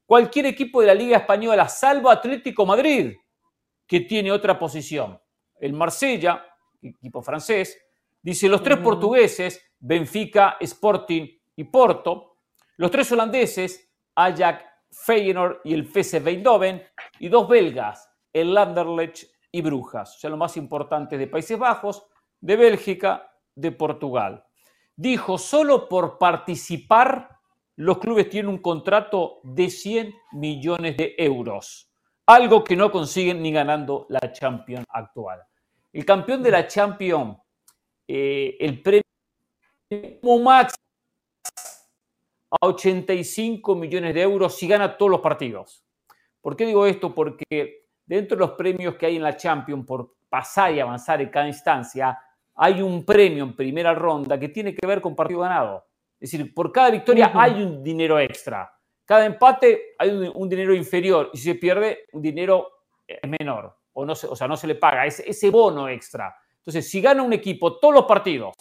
[0.04, 3.14] Cualquier equipo de la Liga Española, salvo Atlético Madrid,
[3.86, 5.20] que tiene otra posición.
[5.60, 6.44] El Marsella,
[6.82, 7.78] equipo francés,
[8.20, 12.38] dice los tres portugueses, Benfica, Sporting y Porto,
[12.76, 16.82] los tres holandeses, Ajax, Feyenoord y el PSV Eindhoven,
[17.18, 22.06] y dos belgas, el Landerlecht y Brujas, o sea, lo más importante de Países Bajos,
[22.40, 24.44] de Bélgica, de Portugal.
[24.96, 27.38] Dijo, solo por participar,
[27.76, 31.90] los clubes tienen un contrato de 100 millones de euros,
[32.26, 35.40] algo que no consiguen ni ganando la Champions actual.
[35.92, 37.36] El campeón de la Champions,
[38.08, 39.02] eh, el premio
[40.42, 40.82] máximo
[42.50, 45.84] a 85 millones de euros si gana todos los partidos.
[46.40, 47.14] ¿Por qué digo esto?
[47.14, 51.28] Porque dentro de los premios que hay en la Champions por pasar y avanzar en
[51.28, 52.18] cada instancia,
[52.54, 55.86] hay un premio en primera ronda que tiene que ver con partido ganado.
[56.18, 58.70] Es decir, por cada victoria hay un dinero extra.
[59.04, 62.68] Cada empate hay un, dinero inferior y si se pierde, un dinero
[63.06, 63.76] es menor.
[63.94, 66.34] O, no se, o sea, no se le paga ese, ese bono extra.
[66.56, 68.54] Entonces, si gana un equipo todos los partidos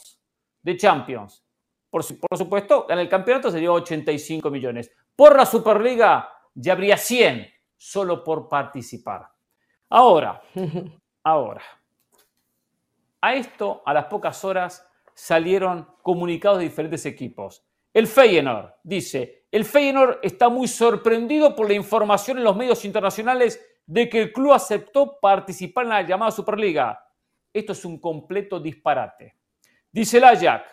[0.62, 1.46] de Champions,
[1.89, 4.91] por, por supuesto, en el campeonato sería 85 millones.
[5.15, 9.28] Por la Superliga ya habría 100 solo por participar.
[9.89, 10.41] Ahora,
[11.24, 11.62] ahora,
[13.22, 17.63] a esto, a las pocas horas, salieron comunicados de diferentes equipos.
[17.94, 23.63] El Feyenoord dice, el Feyenoord está muy sorprendido por la información en los medios internacionales
[23.86, 27.04] de que el club aceptó participar en la llamada Superliga.
[27.54, 29.38] Esto es un completo disparate.
[29.91, 30.70] Dice el Ajax,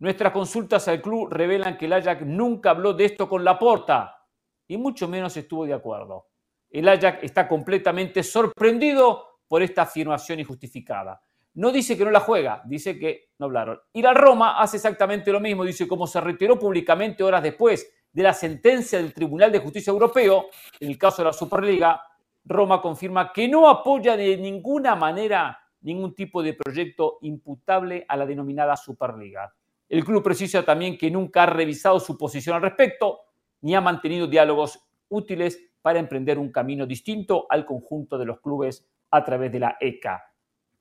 [0.00, 4.26] nuestras consultas al club revelan que el Ajax nunca habló de esto con Laporta
[4.66, 6.28] y mucho menos estuvo de acuerdo.
[6.70, 11.20] El Ajax está completamente sorprendido por esta afirmación injustificada.
[11.54, 13.80] No dice que no la juega, dice que no hablaron.
[13.92, 18.22] Y la Roma hace exactamente lo mismo, dice como se retiró públicamente horas después de
[18.22, 20.46] la sentencia del Tribunal de Justicia Europeo,
[20.78, 22.02] en el caso de la Superliga,
[22.48, 28.26] Roma confirma que no apoya de ninguna manera ningún tipo de proyecto imputable a la
[28.26, 29.52] denominada Superliga.
[29.88, 33.20] El club precisa también que nunca ha revisado su posición al respecto
[33.60, 38.86] ni ha mantenido diálogos útiles para emprender un camino distinto al conjunto de los clubes
[39.10, 40.22] a través de la ECA,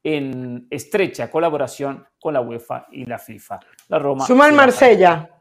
[0.04, 3.60] en estrecha colaboración con la UEFA y la FIFA.
[3.90, 4.26] La Roma.
[4.26, 5.37] Suma el Marsella.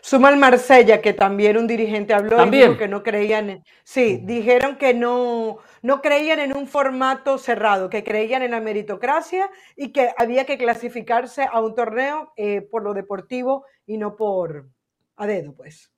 [0.00, 4.20] Suma el Marsella, que también un dirigente habló y dijo que no creían en, sí,
[4.22, 9.92] dijeron que no, no creían en un formato cerrado, que creían en la meritocracia y
[9.92, 14.68] que había que clasificarse a un torneo eh, por lo deportivo y no por
[15.16, 15.90] a dedo, pues.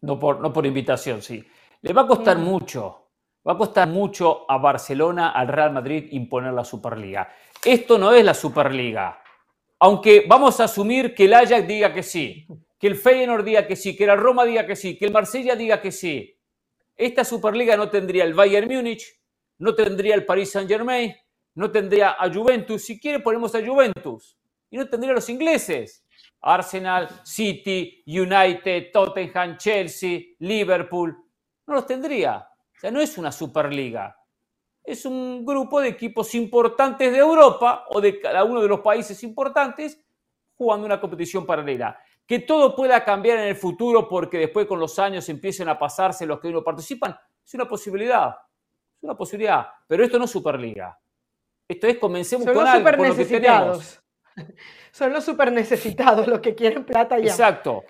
[0.00, 1.44] No por, no por invitación, sí.
[1.82, 2.42] Le va a costar mm.
[2.42, 3.08] mucho,
[3.46, 7.28] va a costar mucho a Barcelona, al Real Madrid imponer la Superliga.
[7.64, 9.20] Esto no es la Superliga.
[9.80, 12.46] Aunque vamos a asumir que el Ajax diga que sí,
[12.84, 15.56] que el Feyenoord diga que sí, que la Roma diga que sí, que el Marsella
[15.56, 16.38] diga que sí.
[16.94, 19.22] Esta Superliga no tendría el Bayern Múnich,
[19.56, 21.16] no tendría el Paris Saint-Germain,
[21.54, 22.84] no tendría a Juventus.
[22.84, 24.36] Si quiere ponemos a Juventus.
[24.68, 26.04] Y no tendría a los ingleses.
[26.42, 31.16] Arsenal, City, United, Tottenham, Chelsea, Liverpool
[31.66, 32.36] no los tendría.
[32.36, 34.14] O sea, no es una Superliga.
[34.82, 39.22] Es un grupo de equipos importantes de Europa o de cada uno de los países
[39.22, 40.04] importantes
[40.54, 41.98] jugando una competición paralela.
[42.26, 46.26] Que todo pueda cambiar en el futuro porque después con los años empiecen a pasarse
[46.26, 48.34] los que no participan, es una posibilidad.
[48.96, 49.66] Es una posibilidad.
[49.86, 50.98] Pero esto no es Superliga.
[51.68, 54.02] Esto es comencemos Son con los algo, lo que tenemos.
[54.92, 57.30] Son los super necesitados los que quieren plata ya.
[57.30, 57.84] Exacto.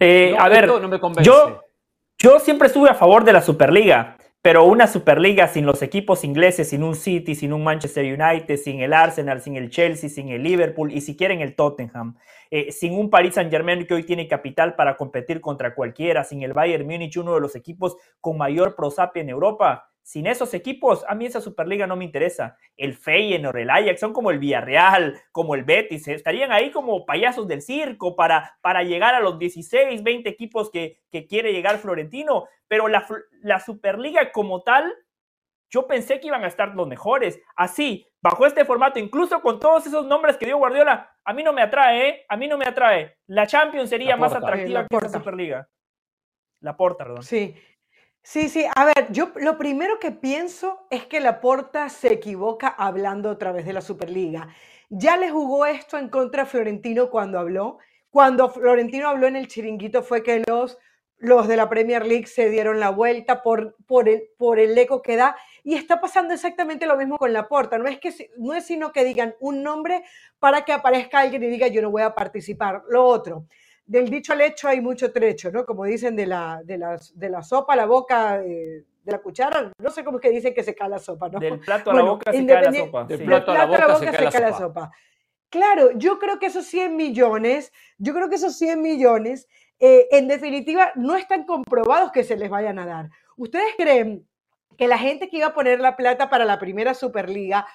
[0.00, 1.28] Eh, a ver, no me convence.
[1.28, 1.60] yo
[2.18, 6.70] yo siempre estuve a favor de la Superliga, pero una Superliga sin los equipos ingleses,
[6.70, 10.42] sin un City, sin un Manchester United, sin el Arsenal, sin el Chelsea, sin el
[10.42, 12.16] Liverpool y si quieren el Tottenham,
[12.56, 16.44] eh, sin un Paris Saint Germain que hoy tiene capital para competir contra cualquiera, sin
[16.44, 21.04] el Bayern Múnich, uno de los equipos con mayor prosapia en Europa, sin esos equipos,
[21.08, 22.56] a mí esa Superliga no me interesa.
[22.76, 27.48] El Feyenoord, el Ajax, son como el Villarreal, como el Betis, estarían ahí como payasos
[27.48, 32.44] del circo para, para llegar a los 16, 20 equipos que, quiere llegar Florentino.
[32.68, 34.94] Pero la Superliga como tal,
[35.70, 37.40] yo pensé que iban a estar los mejores.
[37.56, 41.52] Así, bajo este formato, incluso con todos esos nombres que dio Guardiola, a mí no
[41.52, 42.26] me atrae, ¿eh?
[42.26, 43.18] A mí no me atrae.
[43.26, 45.68] La Champions sería más atractiva que la Superliga.
[46.60, 47.22] La Porta, perdón.
[47.22, 47.54] Sí,
[48.26, 53.28] Sí, sí, a ver, yo lo primero que pienso es que Laporta se equivoca hablando
[53.28, 54.48] otra vez de la Superliga.
[54.88, 57.76] Ya le jugó esto en contra a Florentino cuando habló.
[58.08, 60.78] Cuando Florentino habló en el chiringuito fue que los,
[61.18, 65.02] los de la Premier League se dieron la vuelta por, por, el, por el eco
[65.02, 65.36] que da.
[65.64, 67.78] Y está pasando exactamente lo mismo con Laporta.
[67.78, 70.04] No es, que, no es sino que digan un nombre
[70.38, 72.82] para que aparezca alguien y diga yo no voy a participar.
[72.90, 73.46] Lo otro,
[73.86, 75.64] del dicho al hecho hay mucho trecho, ¿no?
[75.64, 79.18] Como dicen de la, de la, de la sopa a la boca, eh, de la
[79.18, 81.38] cuchara, no sé cómo es que dicen que se cae la sopa, ¿no?
[81.38, 83.04] Del plato a la boca se cae la sopa.
[83.04, 84.90] Del plato, a la boca, se, cae, la, sopa.
[85.50, 89.48] Claro, yo creo que esos 100 millones, yo creo que esos 100 millones,
[89.78, 93.10] eh, en definitiva, no están comprobados que se les vayan a dar.
[93.36, 94.26] ¿Ustedes creen
[94.76, 97.66] que la gente que iba a poner la plata para la primera Superliga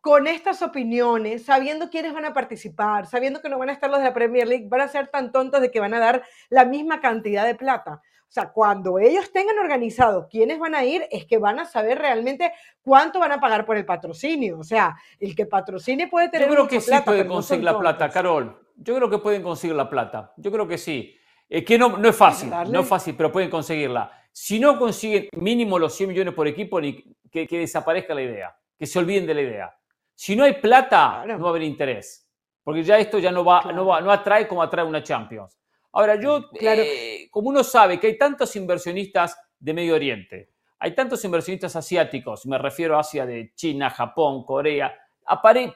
[0.00, 3.98] con estas opiniones, sabiendo quiénes van a participar, sabiendo que no van a estar los
[3.98, 6.64] de la Premier League, van a ser tan tontos de que van a dar la
[6.64, 8.02] misma cantidad de plata.
[8.28, 11.98] O sea, cuando ellos tengan organizado quiénes van a ir, es que van a saber
[11.98, 14.58] realmente cuánto van a pagar por el patrocinio.
[14.58, 16.46] O sea, el que patrocine puede tener.
[16.46, 18.60] Yo creo que sí pueden conseguir la plata, Carol.
[18.76, 20.34] Yo creo que pueden conseguir la plata.
[20.36, 21.16] Yo creo que sí.
[21.48, 24.12] Es que no, no es fácil, no es fácil, pero pueden conseguirla.
[24.40, 28.86] Si no consiguen mínimo los 100 millones por equipo, ni que desaparezca la idea, que
[28.86, 29.76] se olviden de la idea.
[30.14, 32.24] Si no hay plata, no va a haber interés.
[32.62, 35.58] Porque ya esto ya no va, no va, no atrae como atrae una Champions.
[35.90, 36.82] Ahora, yo, claro.
[36.84, 42.46] Eh, como uno sabe que hay tantos inversionistas de Medio Oriente, hay tantos inversionistas asiáticos,
[42.46, 44.96] me refiero a Asia de China, Japón, Corea,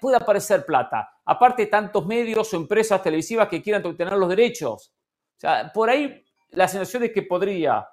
[0.01, 1.11] puede aparecer plata.
[1.25, 4.94] Aparte, tantos medios o empresas televisivas que quieran obtener los derechos.
[5.37, 7.88] O sea, por ahí la sensación es que podría,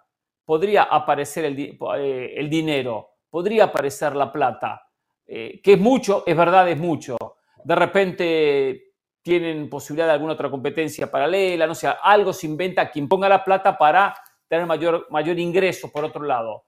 [0.50, 4.82] podría aparecer el, eh, el dinero, podría aparecer la plata.
[5.28, 7.18] Eh, que es mucho, es verdad, es mucho.
[7.64, 13.08] De repente tienen posibilidad de alguna otra competencia paralela, no sé, algo se inventa quien
[13.08, 14.16] ponga la plata para
[14.48, 16.64] tener mayor, mayor ingreso por otro lado.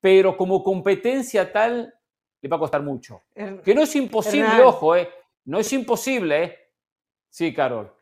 [0.00, 1.94] Pero como competencia tal,
[2.40, 3.22] le va a costar mucho.
[3.64, 5.08] que no es imposible, ojo, eh,
[5.44, 6.42] no es imposible.
[6.42, 6.58] Eh.
[7.28, 7.94] Sí, Carol.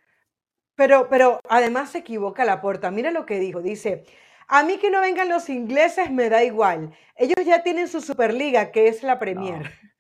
[0.75, 2.91] Pero, pero además se equivoca la puerta.
[2.91, 3.61] Mira lo que dijo.
[3.61, 4.07] Dice,
[4.49, 6.97] a mí que no vengan los ingleses me da igual.
[7.15, 9.71] Ellos ya tienen su Superliga, que es la Premier.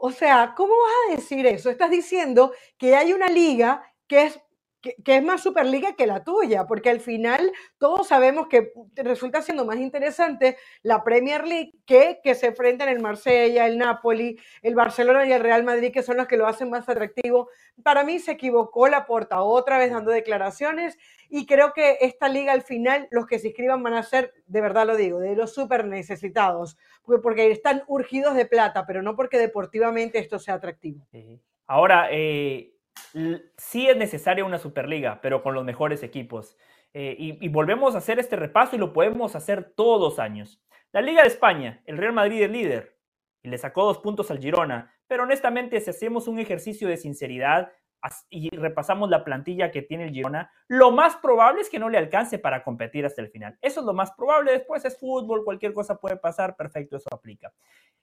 [0.00, 1.70] O sea, ¿cómo vas a decir eso?
[1.70, 4.40] Estás diciendo que hay una liga que es
[4.80, 9.64] que, es más Superliga que la tuya, porque al final todos sabemos que resulta siendo
[9.64, 15.26] más interesante la Premier League que que se enfrenten el Marsella, el Napoli, el Barcelona
[15.26, 17.48] y el Real Madrid, que son los que lo hacen más atractivo.
[17.82, 22.52] Para mí se equivocó la porta otra vez dando declaraciones y creo que esta liga
[22.52, 25.52] al final, los que se inscriban van a ser, de verdad lo digo, de los
[25.52, 26.76] súper necesitados,
[27.22, 31.06] porque están urgidos de plata, pero no porque deportivamente esto sea atractivo.
[31.66, 32.72] Ahora, eh,
[33.56, 36.56] sí es necesaria una Superliga, pero con los mejores equipos.
[36.94, 40.62] Eh, y, volvemos a hacer este repaso y lo podemos hacer todos los años.
[40.92, 42.98] La Liga de España, el Real Madrid es líder
[43.42, 47.72] y le sacó dos puntos al Girona, pero honestamente si hacemos un ejercicio de sinceridad,
[48.30, 51.98] y repasamos la plantilla que tiene el Girona, lo más probable es que no le
[51.98, 53.58] alcance para competir hasta el final.
[53.60, 54.52] Eso es lo más probable.
[54.52, 56.56] Después es fútbol, cualquier cosa puede pasar.
[56.56, 57.52] Perfecto, eso aplica.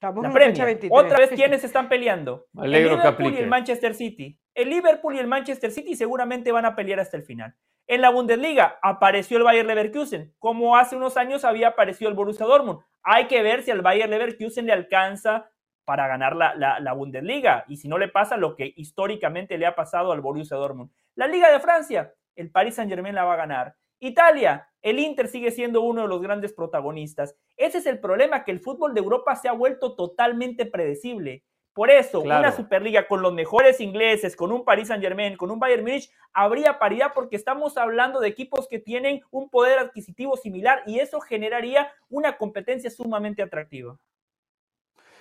[0.01, 2.47] la Premier, otra vez, ¿quiénes están peleando?
[2.61, 4.39] el Liverpool y el Manchester City.
[4.53, 7.55] El Liverpool y el Manchester City seguramente van a pelear hasta el final.
[7.87, 12.45] En la Bundesliga apareció el Bayer Leverkusen, como hace unos años había aparecido el Borussia
[12.45, 12.79] Dortmund.
[13.03, 15.51] Hay que ver si al Bayer Leverkusen le alcanza
[15.85, 17.63] para ganar la, Bundesliga.
[17.67, 20.91] Y si no le pasa lo que históricamente le ha pasado al Borussia Dortmund.
[21.15, 23.75] La Liga de Francia, el Paris Saint Germain la va a ganar.
[23.99, 27.35] Italia, el Inter sigue siendo uno de los grandes protagonistas.
[27.55, 31.43] Ese es el problema, que el fútbol de Europa se ha vuelto totalmente predecible.
[31.75, 35.59] Por eso, una Superliga con los mejores ingleses, con un Paris Saint Germain, con un
[35.59, 40.83] Bayern Munich, habría paridad porque estamos hablando de equipos que tienen un poder adquisitivo similar
[40.85, 43.97] y eso generaría una competencia sumamente atractiva.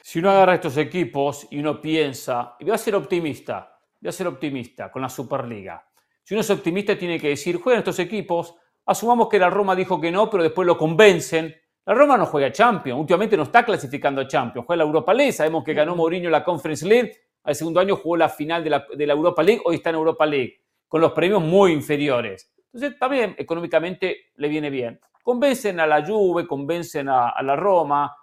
[0.07, 4.12] Si uno agarra estos equipos y uno piensa, y voy a ser optimista, voy a
[4.12, 5.83] ser optimista con la Superliga.
[6.23, 9.99] Si uno es optimista, tiene que decir, juegan estos equipos, asumamos que la Roma dijo
[9.99, 11.55] que no, pero después lo convencen.
[11.87, 15.33] La Roma no juega Champions, últimamente no está clasificando a Champions, juega la Europa League,
[15.33, 19.14] sabemos que ganó Mourinho la Conference League, al segundo año jugó la final de la,
[19.14, 22.53] Europa League, hoy está en Europa League, con los premios muy inferiores.
[22.75, 25.01] Entonces también económicamente le viene bien.
[25.23, 28.14] Convencen a la Juve, convencen a la Roma,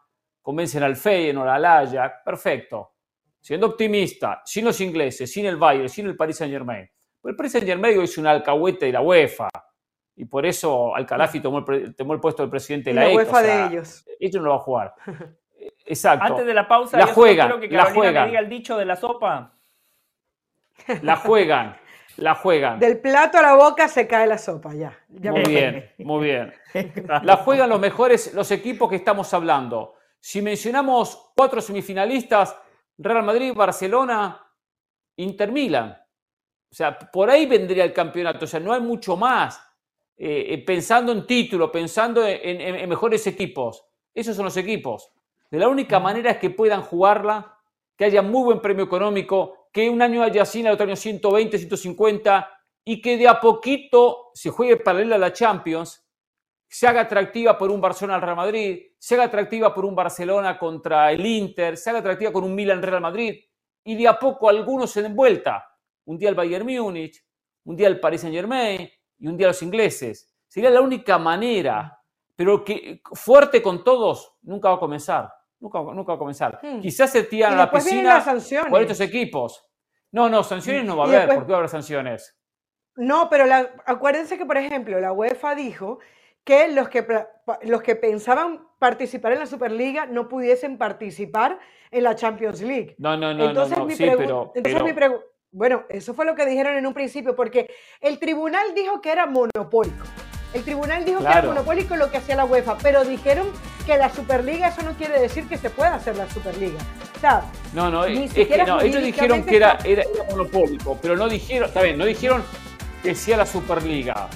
[0.42, 2.94] convencen al Feyenoord, al Ajax, perfecto.
[3.40, 6.90] Siendo optimista, sin los ingleses, sin el Bayern, sin el Paris Saint Germain.
[7.24, 9.50] el Paris Saint Germain es un alcahuete de la UEFA.
[10.16, 13.42] Y por eso Alcalafi tomó el, tomó el puesto del presidente de la, la UEFA
[13.42, 14.06] de ellos.
[14.20, 14.94] Ellos no lo va a jugar.
[15.86, 16.26] Exacto.
[16.26, 18.28] Antes de la pausa, la juegan, que la juegan.
[18.28, 19.54] diga el dicho de la sopa.
[21.02, 21.78] La juegan,
[22.18, 22.80] la juegan.
[22.80, 24.98] Del plato a la boca se cae la sopa, ya.
[25.10, 26.54] muy bien, muy bien.
[27.24, 29.96] La juegan los mejores, los equipos que estamos hablando.
[30.22, 32.56] Si mencionamos cuatro semifinalistas,
[32.98, 34.48] Real Madrid, Barcelona,
[35.18, 35.98] Inter Milan.
[36.72, 38.46] O sea, por ahí vendría el campeonato.
[38.46, 39.60] O sea, no hay mucho más.
[40.16, 43.84] Eh, eh, pensando en título, pensando en, mejores equipos.
[44.14, 45.12] Esos son los equipos.
[45.50, 47.58] De la única manera es que puedan jugarla,
[47.98, 51.58] que haya muy buen premio económico, que un año haya 100, el otro año 120,
[51.58, 52.48] 150,
[52.86, 56.01] y que de a poquito se juegue paralela a la Champions
[56.72, 60.58] se haga atractiva por un Barcelona al Real Madrid, se haga atractiva por un Barcelona
[60.58, 63.42] contra el Inter, se haga atractiva con un Milan Real Madrid,
[63.84, 65.68] y de a poco algunos se den vuelta.
[66.06, 67.22] Un día el Bayern Múnich,
[67.66, 68.90] un día el Paris Saint Germain
[69.20, 70.34] y un día los ingleses.
[70.48, 72.00] Sería la única manera,
[72.38, 75.30] pero que fuerte con todos nunca va a comenzar.
[75.60, 76.60] Nunca, nunca va a comenzar.
[76.64, 76.80] Hmm.
[76.80, 78.24] Quizás se tiran a la piscina
[78.70, 79.62] por estos equipos.
[80.14, 82.42] No, no, sanciones no va a haber, porque va a haber sanciones.
[82.96, 83.44] No, pero
[83.86, 86.00] acuérdense que, por ejemplo, la UEFA dijo
[86.44, 87.06] que los que,
[87.64, 91.60] los que pensaban participar en la Superliga no pudiesen participar
[91.92, 92.96] en la Champions League.
[92.98, 96.94] No, no, no, entonces, no, sí, pero, bueno, eso fue lo que dijeron en un
[96.94, 97.70] principio, porque
[98.00, 100.06] el tribunal dijo que era monopólico.
[100.54, 103.48] El tribunal dijo que era monopólico lo que hacía la UEFA, pero dijeron
[103.86, 106.80] que la Superliga, eso no quiere decir que se pueda hacer la Superliga.
[107.16, 111.16] O sea, no, no, es que no, ellos dijeron que era, era, era monopólico, pero
[111.16, 112.44] no dijeron, está bien, no dijeron
[113.04, 114.28] que sea la Superliga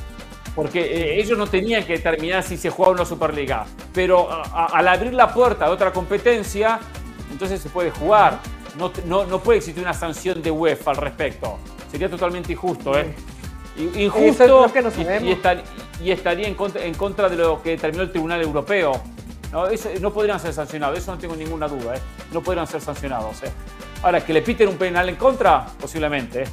[0.56, 3.66] porque eh, ellos no tenían que determinar si se juega una Superliga.
[3.94, 6.80] Pero al abrir la puerta de otra competencia,
[7.30, 8.40] entonces se puede jugar.
[8.78, 8.92] No,
[9.26, 11.60] no, puede existir una sanción de UEFA al respecto.
[11.92, 13.14] Sería totalmente injusto, ¿eh?
[13.96, 14.68] Injusto
[16.02, 19.02] y, estaría en contra, en contra de lo que determinó el Tribunal Europeo.
[19.52, 22.00] No, eso, no podrían ser sancionados, eso no tengo ninguna duda, ¿eh?
[22.34, 23.52] No podrían ser sancionados, ¿eh?
[24.04, 26.48] Ahora, que le piten un penal en contra, posiblemente, ¿eh?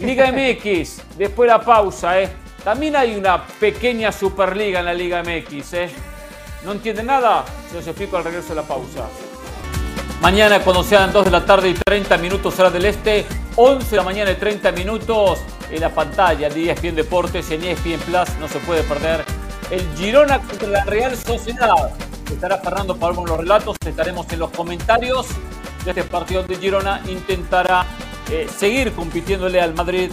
[0.00, 2.28] Liga MX, después de la pausa, ¿eh?
[2.64, 5.90] También hay una pequeña Superliga en la Liga MX, ¿eh?
[6.64, 7.44] ¿No entienden nada?
[7.68, 9.06] Se los explico al regreso de la pausa.
[10.22, 13.96] Mañana cuando sean 2 de la tarde y 30 minutos hora del este, 11 de
[13.96, 15.40] la mañana y 30 minutos
[15.70, 19.22] en la pantalla de ESPN Deportes en ESPN Plus, no se puede perder
[19.70, 21.92] el Girona contra la Real Sociedad.
[22.32, 25.26] Estará Fernando Pablo con los relatos, estaremos en los comentarios
[25.84, 27.84] de este partido de Girona, intentará
[28.30, 30.10] eh, seguir compitiéndole al Madrid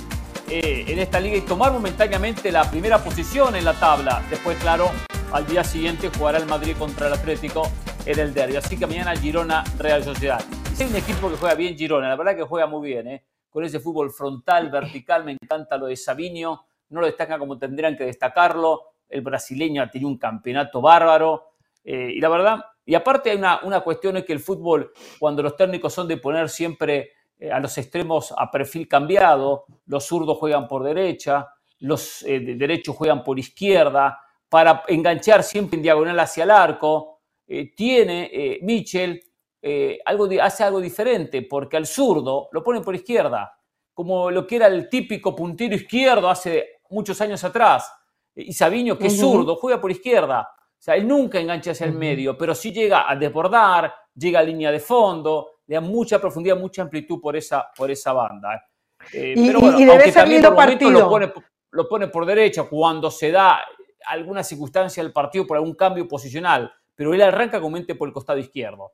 [0.54, 4.22] eh, en esta liga y tomar momentáneamente la primera posición en la tabla.
[4.30, 4.91] Después, claro,
[5.32, 7.72] al día siguiente jugará el Madrid contra el Atlético
[8.06, 8.58] en el derby.
[8.58, 10.43] Así que mañana Girona Real Sociedad.
[10.78, 13.24] Hay un equipo que juega bien Girona, la verdad que juega muy bien, ¿eh?
[13.49, 17.95] con ese fútbol frontal, vertical, me encanta lo de Sabinho, no lo destacan como tendrían
[17.95, 18.82] que destacarlo.
[19.08, 21.54] El brasileño ha tenido un campeonato bárbaro.
[21.82, 25.43] Eh, y la verdad, y aparte hay una, una cuestión es que el fútbol, cuando
[25.43, 27.12] los técnicos son de poner siempre
[27.49, 31.47] a los extremos a perfil cambiado, los zurdos juegan por derecha,
[31.79, 34.19] los eh, derechos juegan por izquierda,
[34.49, 37.21] para enganchar siempre en diagonal hacia el arco.
[37.47, 39.21] Eh, tiene Mitchell,
[40.05, 43.57] algo, hace algo diferente, porque al zurdo lo pone por izquierda,
[43.93, 47.91] como lo que era el típico puntero izquierdo hace muchos años atrás.
[48.35, 50.49] Y Sabiño, que es zurdo, juega por izquierda.
[50.81, 54.43] O sea, él nunca engancha hacia el medio, pero sí llega a desbordar, llega a
[54.43, 58.66] línea de fondo, le da mucha profundidad, mucha amplitud por esa, por esa banda.
[59.14, 59.78] Eh, y, pero bueno,
[60.26, 60.91] lindo partido.
[60.91, 61.34] Lo pone,
[61.72, 63.59] lo pone por derecha cuando se da
[64.05, 68.14] alguna circunstancia del partido por algún cambio posicional, pero él arranca con mente por el
[68.14, 68.93] costado izquierdo.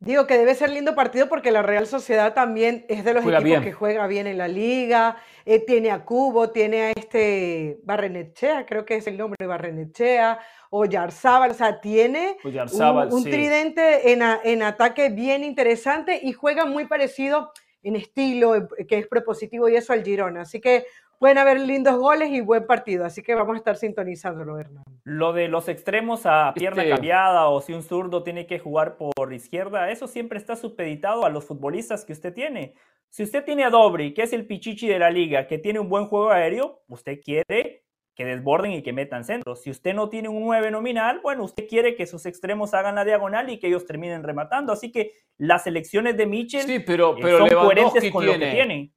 [0.00, 3.62] Digo que debe ser lindo partido porque la Real Sociedad también es de los equipos
[3.62, 5.16] que juega bien en la liga.
[5.46, 10.38] Eh, tiene a Cubo, tiene a este Barrenechea, creo que es el nombre de Barrenechea,
[10.68, 16.86] o Yarzábal, o sea, tiene un, tridente en, en, ataque bien interesante y juega muy
[16.86, 17.52] parecido
[17.84, 20.42] en estilo, eh, que es propositivo y eso al Girona.
[20.42, 20.84] Así que
[21.18, 24.84] pueden haber lindos goles y buen partido, así que vamos a estar sintonizándolo, Hernán.
[25.04, 28.96] Lo de los extremos a pierna este cambiada o si un zurdo tiene que jugar
[28.96, 32.74] por izquierda, eso siempre está supeditado a los futbolistas que usted tiene.
[33.08, 35.88] Si usted tiene a Dobry, que es el pichichi de la liga, que tiene un
[35.88, 37.84] buen juego aéreo, usted quiere
[38.14, 39.62] que desborden y que metan centros.
[39.62, 43.04] Si usted no tiene un 9 nominal, bueno, usted quiere que sus extremos hagan la
[43.04, 44.72] diagonal y que ellos terminen rematando.
[44.72, 48.92] Así que las elecciones de Mitchell sí, pero, pero son coherentes con lo que tiene.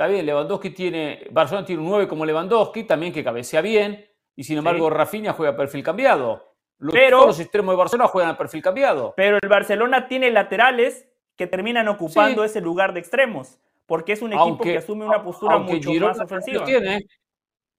[0.00, 4.02] Está bien, Lewandowski tiene, Barcelona tiene un 9 como Lewandowski, también que cabecea bien,
[4.34, 6.54] y sin embargo Rafinha juega a perfil cambiado.
[6.78, 9.12] Los, pero, todos los extremos de Barcelona juegan a perfil cambiado.
[9.14, 14.32] Pero el Barcelona tiene laterales que terminan ocupando ese lugar de extremos, porque es un
[14.32, 16.64] equipo que asume una postura mucho más ofensiva.
[16.64, 17.00] Tiene,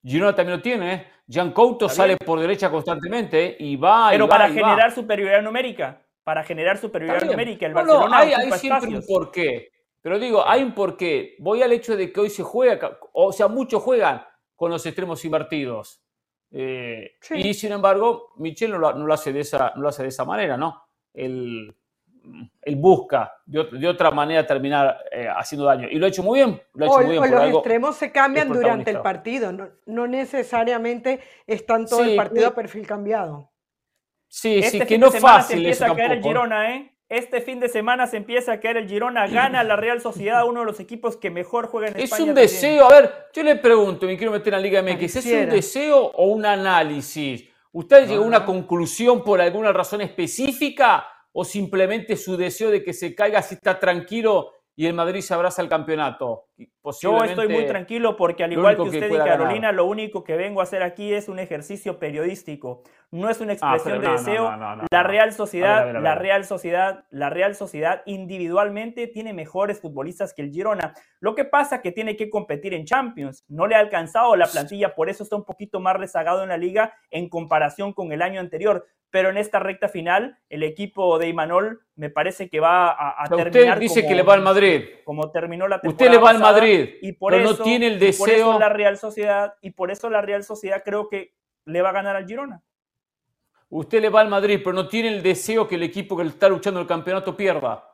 [0.04, 1.06] Girona también lo tiene.
[1.28, 4.10] Jan Couto sale por derecha constantemente y va.
[4.12, 6.00] Pero y para generar superioridad numérica.
[6.22, 7.66] Para generar superioridad numérica.
[7.66, 9.72] El Barcelona no, hay, hay siempre un porqué.
[10.02, 11.36] Pero digo, hay un porqué.
[11.38, 14.22] Voy al hecho de que hoy se juega, o sea, muchos juegan
[14.56, 16.02] con los extremos invertidos.
[16.50, 20.24] Eh, y sin embargo, Michel no lo, hace de esa, no lo hace de esa
[20.24, 20.82] manera, ¿no?
[21.14, 21.74] Él,
[22.76, 25.88] busca de, otra manera terminar eh, haciendo daño.
[25.90, 26.60] Y lo ha hecho muy bien.
[26.74, 29.52] Lo ha hecho muy bien los extremos se cambian durante el partido,
[29.86, 33.50] no, necesariamente están todo el partido a perfil cambiado.
[34.26, 35.58] Sí, este sí, que no fácil.
[35.58, 36.96] empieza a caer el Girona, ¿eh?
[37.12, 40.60] Este fin de semana se empieza a caer el Girona, gana la Real Sociedad, uno
[40.60, 42.22] de los equipos que mejor juega en España.
[42.22, 45.16] Es un deseo, a ver, yo le pregunto, me quiero meter en la Liga MX,
[45.16, 47.44] ¿es un deseo o un análisis?
[47.70, 52.94] ¿Usted llegó a una conclusión por alguna razón específica o simplemente su deseo de que
[52.94, 56.46] se caiga si está tranquilo y el Madrid se abraza el campeonato.
[57.00, 60.60] Yo estoy muy tranquilo porque al igual que usted y Carolina, lo único que vengo
[60.60, 62.82] a hacer aquí es un ejercicio periodístico.
[63.10, 64.44] No es una ah, expresión de deseo.
[64.90, 70.50] la Real Sociedad, la Real Sociedad, la Real Sociedad individualmente tiene mejores futbolistas que el
[70.50, 70.94] Girona.
[71.20, 73.44] Lo que pasa es que tiene que competir en Champions.
[73.48, 76.56] No le ha alcanzado la plantilla, por eso está un poquito más rezagado en la
[76.56, 81.28] liga en comparación con el año anterior pero en esta recta final el equipo de
[81.28, 83.74] Imanol me parece que va a, terminar.
[83.74, 84.84] Usted dice que le va al Madrid.
[85.04, 85.92] Como terminó la temporada.
[85.92, 88.26] Usted le va al Madrid, y por pero eso, no tiene el deseo.
[88.26, 91.34] por eso la Real Sociedad y por eso la Real Sociedad creo que
[91.64, 92.62] le va a ganar al Girona.
[93.68, 96.48] Usted le va al Madrid, pero no tiene el deseo que el equipo que está
[96.48, 97.88] luchando el campeonato pierda.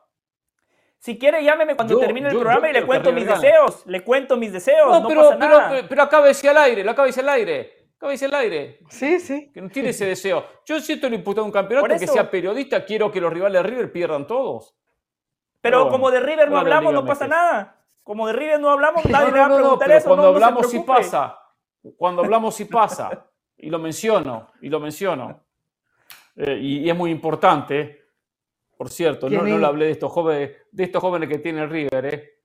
[0.97, 3.83] Si quiere, llámeme cuando termine el programa y le cuento mis deseos.
[3.85, 5.01] Le cuento mis deseos.
[5.01, 5.69] No, pero, pasa nada.
[5.69, 7.79] pero, pero acá al aire, lo acaba de decir al aire.
[7.99, 8.79] Cabeza el aire.
[8.89, 9.51] Sí, sí.
[9.53, 10.45] Que no tiene ese deseo.
[10.65, 13.69] Yo siento el imputado de un campeonato que sea periodista, quiero que los rivales de
[13.69, 14.73] River pierdan todos.
[15.59, 17.78] Pero, como de River no hablamos, no pasa nada.
[18.09, 20.07] Como de River no hablamos, nadie le va a preguntar eso.
[20.07, 21.39] Cuando hablamos sí pasa.
[21.95, 23.27] Cuando hablamos sí pasa.
[23.55, 25.43] Y lo menciono, y lo menciono.
[26.35, 28.07] Eh, y, es muy importante,
[28.75, 31.69] por cierto, no, no le hablé de estos jóvenes, de estos jóvenes que tiene el
[31.69, 32.38] River, ¿eh?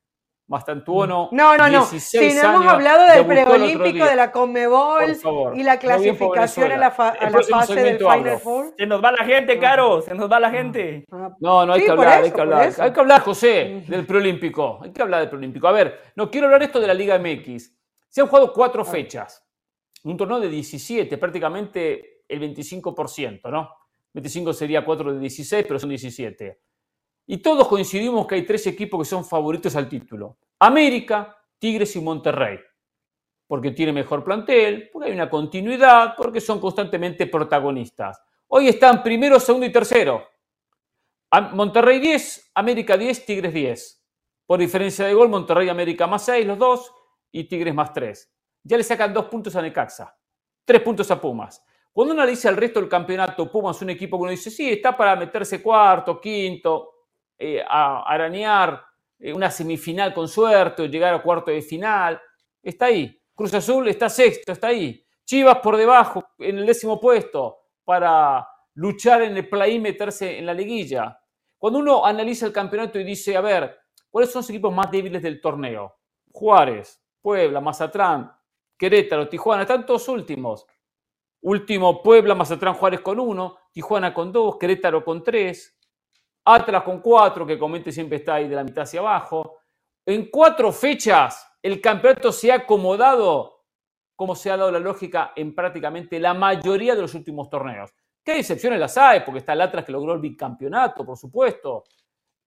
[0.46, 1.30] Mastantuono.
[1.32, 1.84] No, no, no.
[1.86, 5.16] Si no hemos hablado del preolímpico, de la Conmebol
[5.54, 8.74] y la clasificación a la, fase del Final Four.
[8.76, 11.06] Se nos va la gente, Caro, se nos va la gente.
[11.10, 11.30] Ah.
[11.40, 12.72] No, no, hay que hablar, hay que hablar.
[12.78, 14.80] Hay que hablar, José, del preolímpico.
[14.82, 15.66] Hay que hablar del preolímpico.
[15.66, 17.72] A ver, no quiero hablar esto de la Liga MX.
[18.08, 19.42] Se han jugado cuatro fechas.
[20.04, 23.70] Un torneo de 17, prácticamente el 25%, ¿no?
[24.12, 26.60] 25 sería 4 de 16, pero son 17.
[27.26, 30.38] Y todos coincidimos que hay tres equipos que son favoritos al título.
[30.58, 32.58] América, Tigres y Monterrey.
[33.46, 38.20] Porque tiene mejor plantel, porque hay una continuidad, porque son constantemente protagonistas.
[38.48, 40.26] Hoy están primero, segundo y tercero.
[41.52, 44.04] Monterrey 10, América 10, Tigres 10.
[44.46, 46.92] Por diferencia de gol, Monterrey América más 6, los dos,
[47.32, 48.32] y Tigres más 3.
[48.62, 50.16] Ya le sacan dos puntos a Necaxa,
[50.64, 51.64] tres puntos a Pumas.
[51.92, 54.70] Cuando uno analiza el resto del campeonato, Pumas es un equipo que uno dice, sí,
[54.70, 56.93] está para meterse cuarto, quinto,
[57.38, 58.84] eh, a arañar
[59.18, 62.20] eh, una semifinal con suerte o llegar a cuarto de final.
[62.62, 63.20] Está ahí.
[63.34, 65.04] Cruz Azul está sexto, está ahí.
[65.24, 70.46] Chivas por debajo, en el décimo puesto, para luchar en el play y meterse en
[70.46, 71.18] la liguilla.
[71.58, 73.78] Cuando uno analiza el campeonato y dice, a ver,
[74.10, 75.96] ¿cuáles son los equipos más débiles del torneo?
[76.30, 78.30] Juárez, Puebla, Mazatlán,
[78.76, 80.66] Querétaro, Tijuana, están todos últimos.
[81.40, 85.78] Último Puebla, Mazatlán, Juárez con uno, Tijuana con dos, Querétaro con tres,
[86.44, 89.58] Atlas con cuatro, que comente siempre está ahí de la mitad hacia abajo.
[90.06, 93.54] En cuatro fechas, el campeonato se ha acomodado
[94.16, 97.90] como se ha dado la lógica en prácticamente la mayoría de los últimos torneos.
[98.22, 99.20] ¿Qué excepciones las hay?
[99.20, 101.84] Porque está el Atlas que logró el bicampeonato, por supuesto.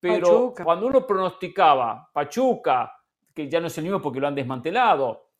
[0.00, 2.92] Pero cuando uno pronosticaba Pachuca,
[3.34, 5.30] que ya no es el mismo porque lo han desmantelado,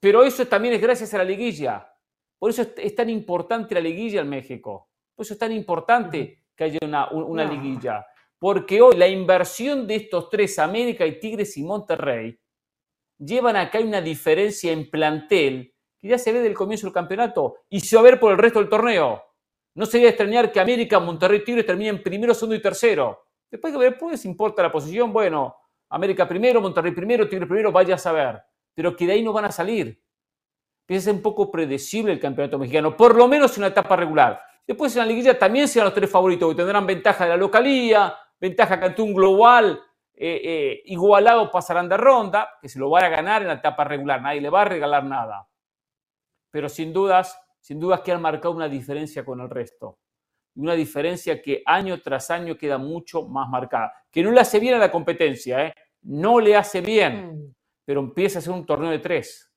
[0.00, 1.88] pero eso también es gracias a la liguilla.
[2.38, 4.88] Por eso es tan importante la liguilla en México.
[5.14, 8.06] Por eso es tan importante que haya una, liguilla.
[8.38, 12.38] Porque hoy la inversión de estos tres, América y Tigres y Monterrey,
[13.18, 17.80] llevan acá una diferencia en plantel que ya se ve del comienzo del campeonato y
[17.80, 19.22] se va a ver por el resto del torneo.
[19.74, 23.26] No sería extrañar que América, Monterrey y Tigres terminen primero, segundo y tercero.
[23.50, 25.56] Después, después importa la posición, bueno,
[25.88, 28.42] América primero, Monterrey primero, Tigres primero, vaya a saber.
[28.74, 30.02] Pero que de ahí no van a salir.
[30.82, 33.94] Empieza a ser un poco predecible el campeonato mexicano, por lo menos en una etapa
[33.94, 34.42] regular.
[34.66, 38.16] Después en la liguilla también serán los tres favoritos, que tendrán ventaja de la localía,
[38.40, 39.80] ventaja que un global
[40.14, 43.84] eh, eh, igualado pasarán de ronda, que se lo van a ganar en la etapa
[43.84, 45.48] regular, nadie le va a regalar nada.
[46.50, 49.98] Pero sin dudas, sin dudas que han marcado una diferencia con el resto.
[50.54, 53.92] Una diferencia que año tras año queda mucho más marcada.
[54.10, 55.74] Que no le hace bien a la competencia, ¿eh?
[56.02, 57.54] no le hace bien, mm.
[57.84, 59.50] pero empieza a ser un torneo de tres.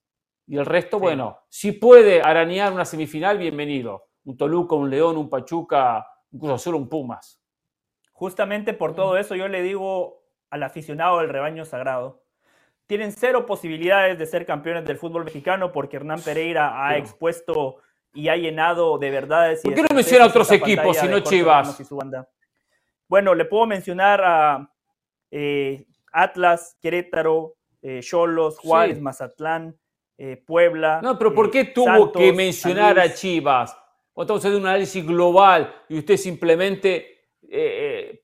[0.48, 5.30] Y el resto, bueno, si puede arañar una semifinal, bienvenido un Toluca, un León, un
[5.30, 7.42] Pachuca, incluso solo un Pumas.
[8.12, 12.24] Justamente por todo eso yo le digo al aficionado del rebaño sagrado,
[12.88, 17.78] tienen cero posibilidades de ser campeones del fútbol mexicano porque Hernán Pereira ha expuesto
[18.14, 19.62] y ha llenado de verdades.
[19.62, 21.78] ¿Por qué no menciona otros equipos si no Chivas?
[23.08, 24.72] Bueno, le puedo mencionar a
[25.32, 29.78] eh, Atlas, Querétaro, eh, Cholos, Juárez, Mazatlán,
[30.18, 31.02] eh, Puebla.
[31.04, 33.78] No, pero ¿por qué tuvo que mencionar a Chivas?
[34.16, 36.96] O estamos haciendo un análisis global y usted simplemente
[37.44, 38.24] eh, eh,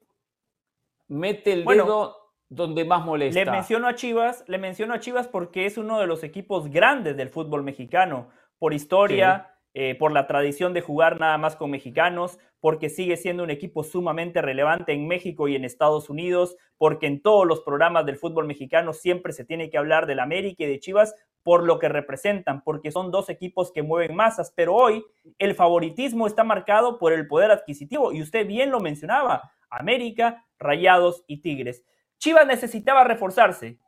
[1.10, 2.18] mete el dedo
[2.50, 3.44] donde más molesta.
[3.44, 7.16] Le menciono a Chivas, le menciono a Chivas porque es uno de los equipos grandes
[7.18, 12.39] del fútbol mexicano, por historia, eh, por la tradición de jugar nada más con mexicanos,
[12.60, 17.22] porque sigue siendo un equipo sumamente relevante en México y en Estados Unidos, porque en
[17.22, 20.80] todos los programas del fútbol mexicano siempre se tiene que hablar del América y de
[20.80, 25.04] Chivas por lo que representan, porque son dos equipos que mueven masas, pero hoy
[25.39, 31.24] el favoritismo está marcado por el poder adquisitivo y usted bien lo mencionaba, América, Rayados
[31.28, 31.84] y Tigres.
[32.18, 33.80] Chivas necesitaba reforzarse.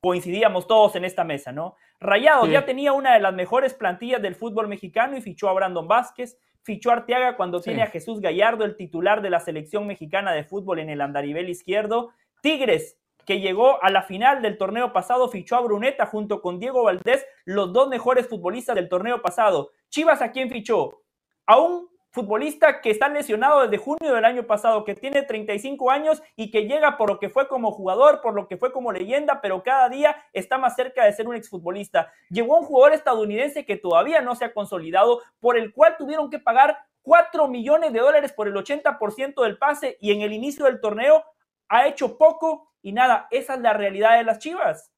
[0.00, 1.76] Coincidíamos todos en esta mesa, ¿no?
[2.00, 5.88] Rayados ya tenía una de las mejores plantillas del fútbol mexicano y fichó a Brandon
[5.88, 10.32] Vázquez, fichó a Arteaga cuando tiene a Jesús Gallardo, el titular de la selección mexicana
[10.32, 12.10] de fútbol en el andarivel izquierdo.
[12.40, 12.97] Tigres
[13.28, 17.26] que llegó a la final del torneo pasado, fichó a Bruneta junto con Diego Valdés,
[17.44, 19.72] los dos mejores futbolistas del torneo pasado.
[19.90, 21.02] Chivas, ¿a quién fichó?
[21.44, 26.22] A un futbolista que está lesionado desde junio del año pasado, que tiene 35 años
[26.36, 29.42] y que llega por lo que fue como jugador, por lo que fue como leyenda,
[29.42, 32.10] pero cada día está más cerca de ser un exfutbolista.
[32.30, 36.38] Llegó un jugador estadounidense que todavía no se ha consolidado, por el cual tuvieron que
[36.38, 40.80] pagar 4 millones de dólares por el 80% del pase y en el inicio del
[40.80, 41.26] torneo
[41.68, 44.92] ha hecho poco y nada, esa es la realidad de las Chivas.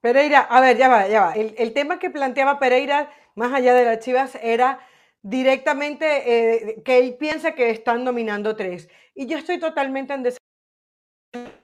[0.00, 1.32] Pereira, a ver, ya va, ya va.
[1.32, 4.80] El, tema que planteaba Pereira, más allá de las Chivas, era
[5.22, 8.88] directamente eh, que él piensa que están dominando tres.
[9.14, 11.58] Y yo estoy totalmente en desacuerdo.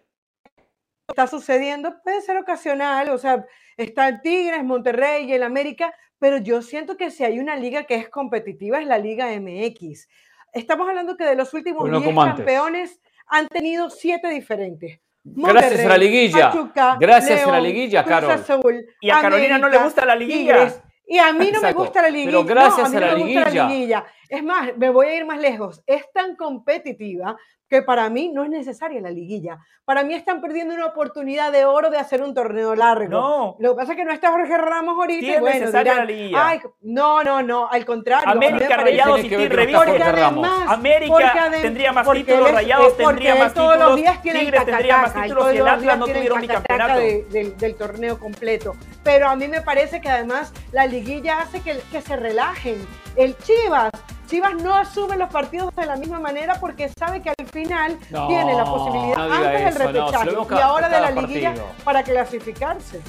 [1.07, 3.44] Está sucediendo, puede ser ocasional, o sea,
[3.76, 7.84] está el Tigres, Monterrey y el América, pero yo siento que si hay una liga
[7.84, 10.09] que es competitiva es la Liga MX.
[10.53, 13.01] Estamos hablando que de los últimos 10 campeones
[13.31, 15.01] han tenido 7 diferentes.
[15.22, 16.53] Gracias a la liguilla.
[16.99, 18.87] Gracias a la liguilla, Carol.
[19.01, 20.83] y a Carolina no le gusta la liguilla.
[21.07, 22.31] y a mí no me gusta la liguilla.
[22.31, 24.05] Pero gracias a, la, liguilla.
[24.31, 25.83] Es más, me voy a ir más lejos.
[25.87, 27.37] Es tan competitiva
[27.68, 29.59] que para mí no es necesaria la liguilla.
[29.85, 33.09] Para mí están perdiendo una oportunidad de oro de hacer un torneo largo.
[33.09, 33.57] No.
[33.61, 35.20] Lo que pasa es que no está Jorge Ramos ahorita.
[35.20, 36.49] Sí, es bueno, necesaria la liguilla.
[36.49, 38.28] Ay, no, no, no, al contrario.
[38.28, 39.76] América, Rayados y Tigres.
[39.76, 44.99] Porque además, América tendría más títulos, Rayados tendría más todos títulos, los días Tigres tendría
[44.99, 47.01] más títulos y el Atlas no tuvieron ni campeonato.
[47.01, 48.74] del torneo completo.
[49.05, 52.87] Pero a mí me parece que además la liguilla hace que, que se relajen.
[53.17, 53.91] El Chivas
[54.31, 57.99] Chivas no asume los partidos de la misma manera porque sabe que al final
[58.29, 63.01] tiene la posibilidad antes del repechaje y ahora de la liguilla para clasificarse.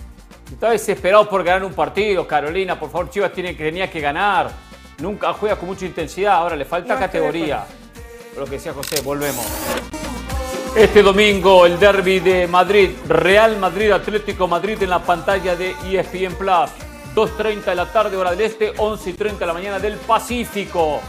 [0.51, 2.79] Está desesperado por ganar un partido, Carolina.
[2.79, 4.49] Por favor, Chivas tiene, tenía que ganar.
[4.97, 6.33] Nunca juega con mucha intensidad.
[6.33, 7.65] Ahora le falta categoría.
[8.35, 9.45] Lo que decía José, volvemos.
[10.75, 16.33] Este domingo el derby de Madrid, Real Madrid Atlético Madrid en la pantalla de ESPN
[16.33, 16.71] Plus.
[17.15, 21.01] 2.30 de la tarde, hora del este, 11.30 de la mañana del Pacífico.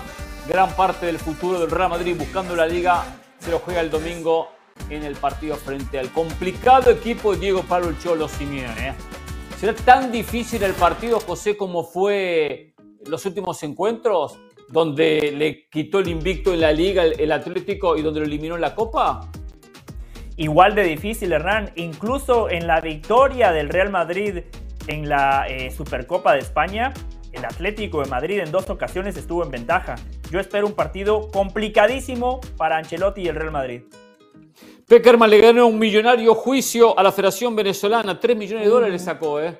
[0.48, 3.04] Gran parte del futuro del Real Madrid buscando la liga
[3.38, 4.48] se lo juega el domingo
[4.90, 8.88] en el partido frente al complicado equipo de Diego Pablo Cholo Simeone.
[8.88, 8.94] ¿eh?
[9.58, 12.74] ¿Será tan difícil el partido, José, como fue
[13.06, 18.20] los últimos encuentros, donde le quitó el invicto en la liga el, Atlético y donde
[18.20, 19.30] lo eliminó en la Copa?
[20.36, 21.70] Igual de difícil, Hernán.
[21.76, 24.42] Incluso en la victoria del Real Madrid
[24.86, 26.92] en la eh, Supercopa de España,
[27.32, 29.96] el Atlético de Madrid en dos ocasiones estuvo en ventaja.
[30.30, 33.82] Yo espero un partido complicadísimo para Ancelotti y el Real Madrid.
[34.86, 38.20] Peckerman le ganó un millonario juicio a la Federación Venezolana.
[38.20, 39.58] Tres millones de dólares sacó, ¿eh?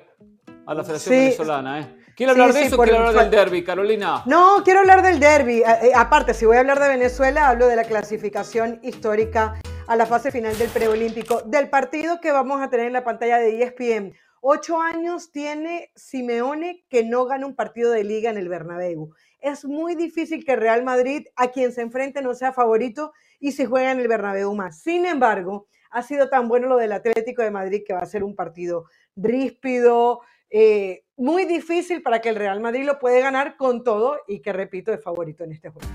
[0.65, 2.03] A la Federación Venezolana, ¿eh?
[2.15, 4.21] ¿Quiere hablar de eso o quiere hablar del derby, Carolina?
[4.27, 5.61] No, quiero hablar del derby.
[5.61, 9.55] Eh, eh, aparte, si voy a hablar de Venezuela, hablo de la clasificación histórica
[9.87, 13.39] a la fase final del preolímpico, del partido que vamos a tener en la pantalla
[13.39, 14.13] de ESPN.
[14.45, 19.13] Ocho años tiene Simeone que no gana un partido de liga en el Bernabéu.
[19.39, 23.67] Es muy difícil que Real Madrid, a quien se enfrente, no sea favorito y se
[23.67, 24.81] juega en el Bernabéu más.
[24.81, 28.21] Sin embargo, ha sido tan bueno lo del Atlético de Madrid que va a ser
[28.21, 28.83] un partido
[29.15, 30.19] ríspido,
[30.49, 34.51] eh, muy difícil para que el Real Madrid lo puede ganar con todo y que,
[34.51, 35.87] repito, es favorito en este juego.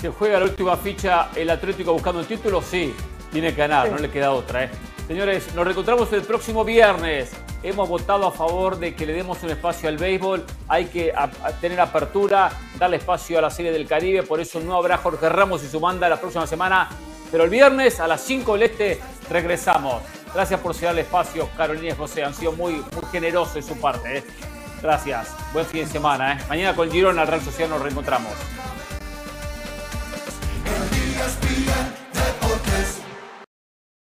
[0.00, 2.62] ¿Se juega la última ficha el Atlético buscando el título?
[2.62, 2.94] Sí,
[3.30, 4.64] tiene que ganar, no le queda otra.
[4.64, 4.70] ¿eh?
[5.10, 7.32] Señores, nos reencontramos el próximo viernes.
[7.64, 10.44] Hemos votado a favor de que le demos un espacio al béisbol.
[10.68, 11.12] Hay que
[11.60, 14.22] tener apertura, darle espacio a la Serie del Caribe.
[14.22, 16.88] Por eso no habrá Jorge Ramos y su banda la próxima semana.
[17.28, 20.00] Pero el viernes a las 5 del Este regresamos.
[20.32, 22.22] Gracias por ceder espacio, Carolina y José.
[22.22, 24.18] Han sido muy, muy generosos de su parte.
[24.18, 24.24] ¿eh?
[24.80, 25.34] Gracias.
[25.52, 26.34] Buen fin de semana.
[26.34, 26.38] ¿eh?
[26.48, 28.30] Mañana con Girona, al Real Social, nos reencontramos.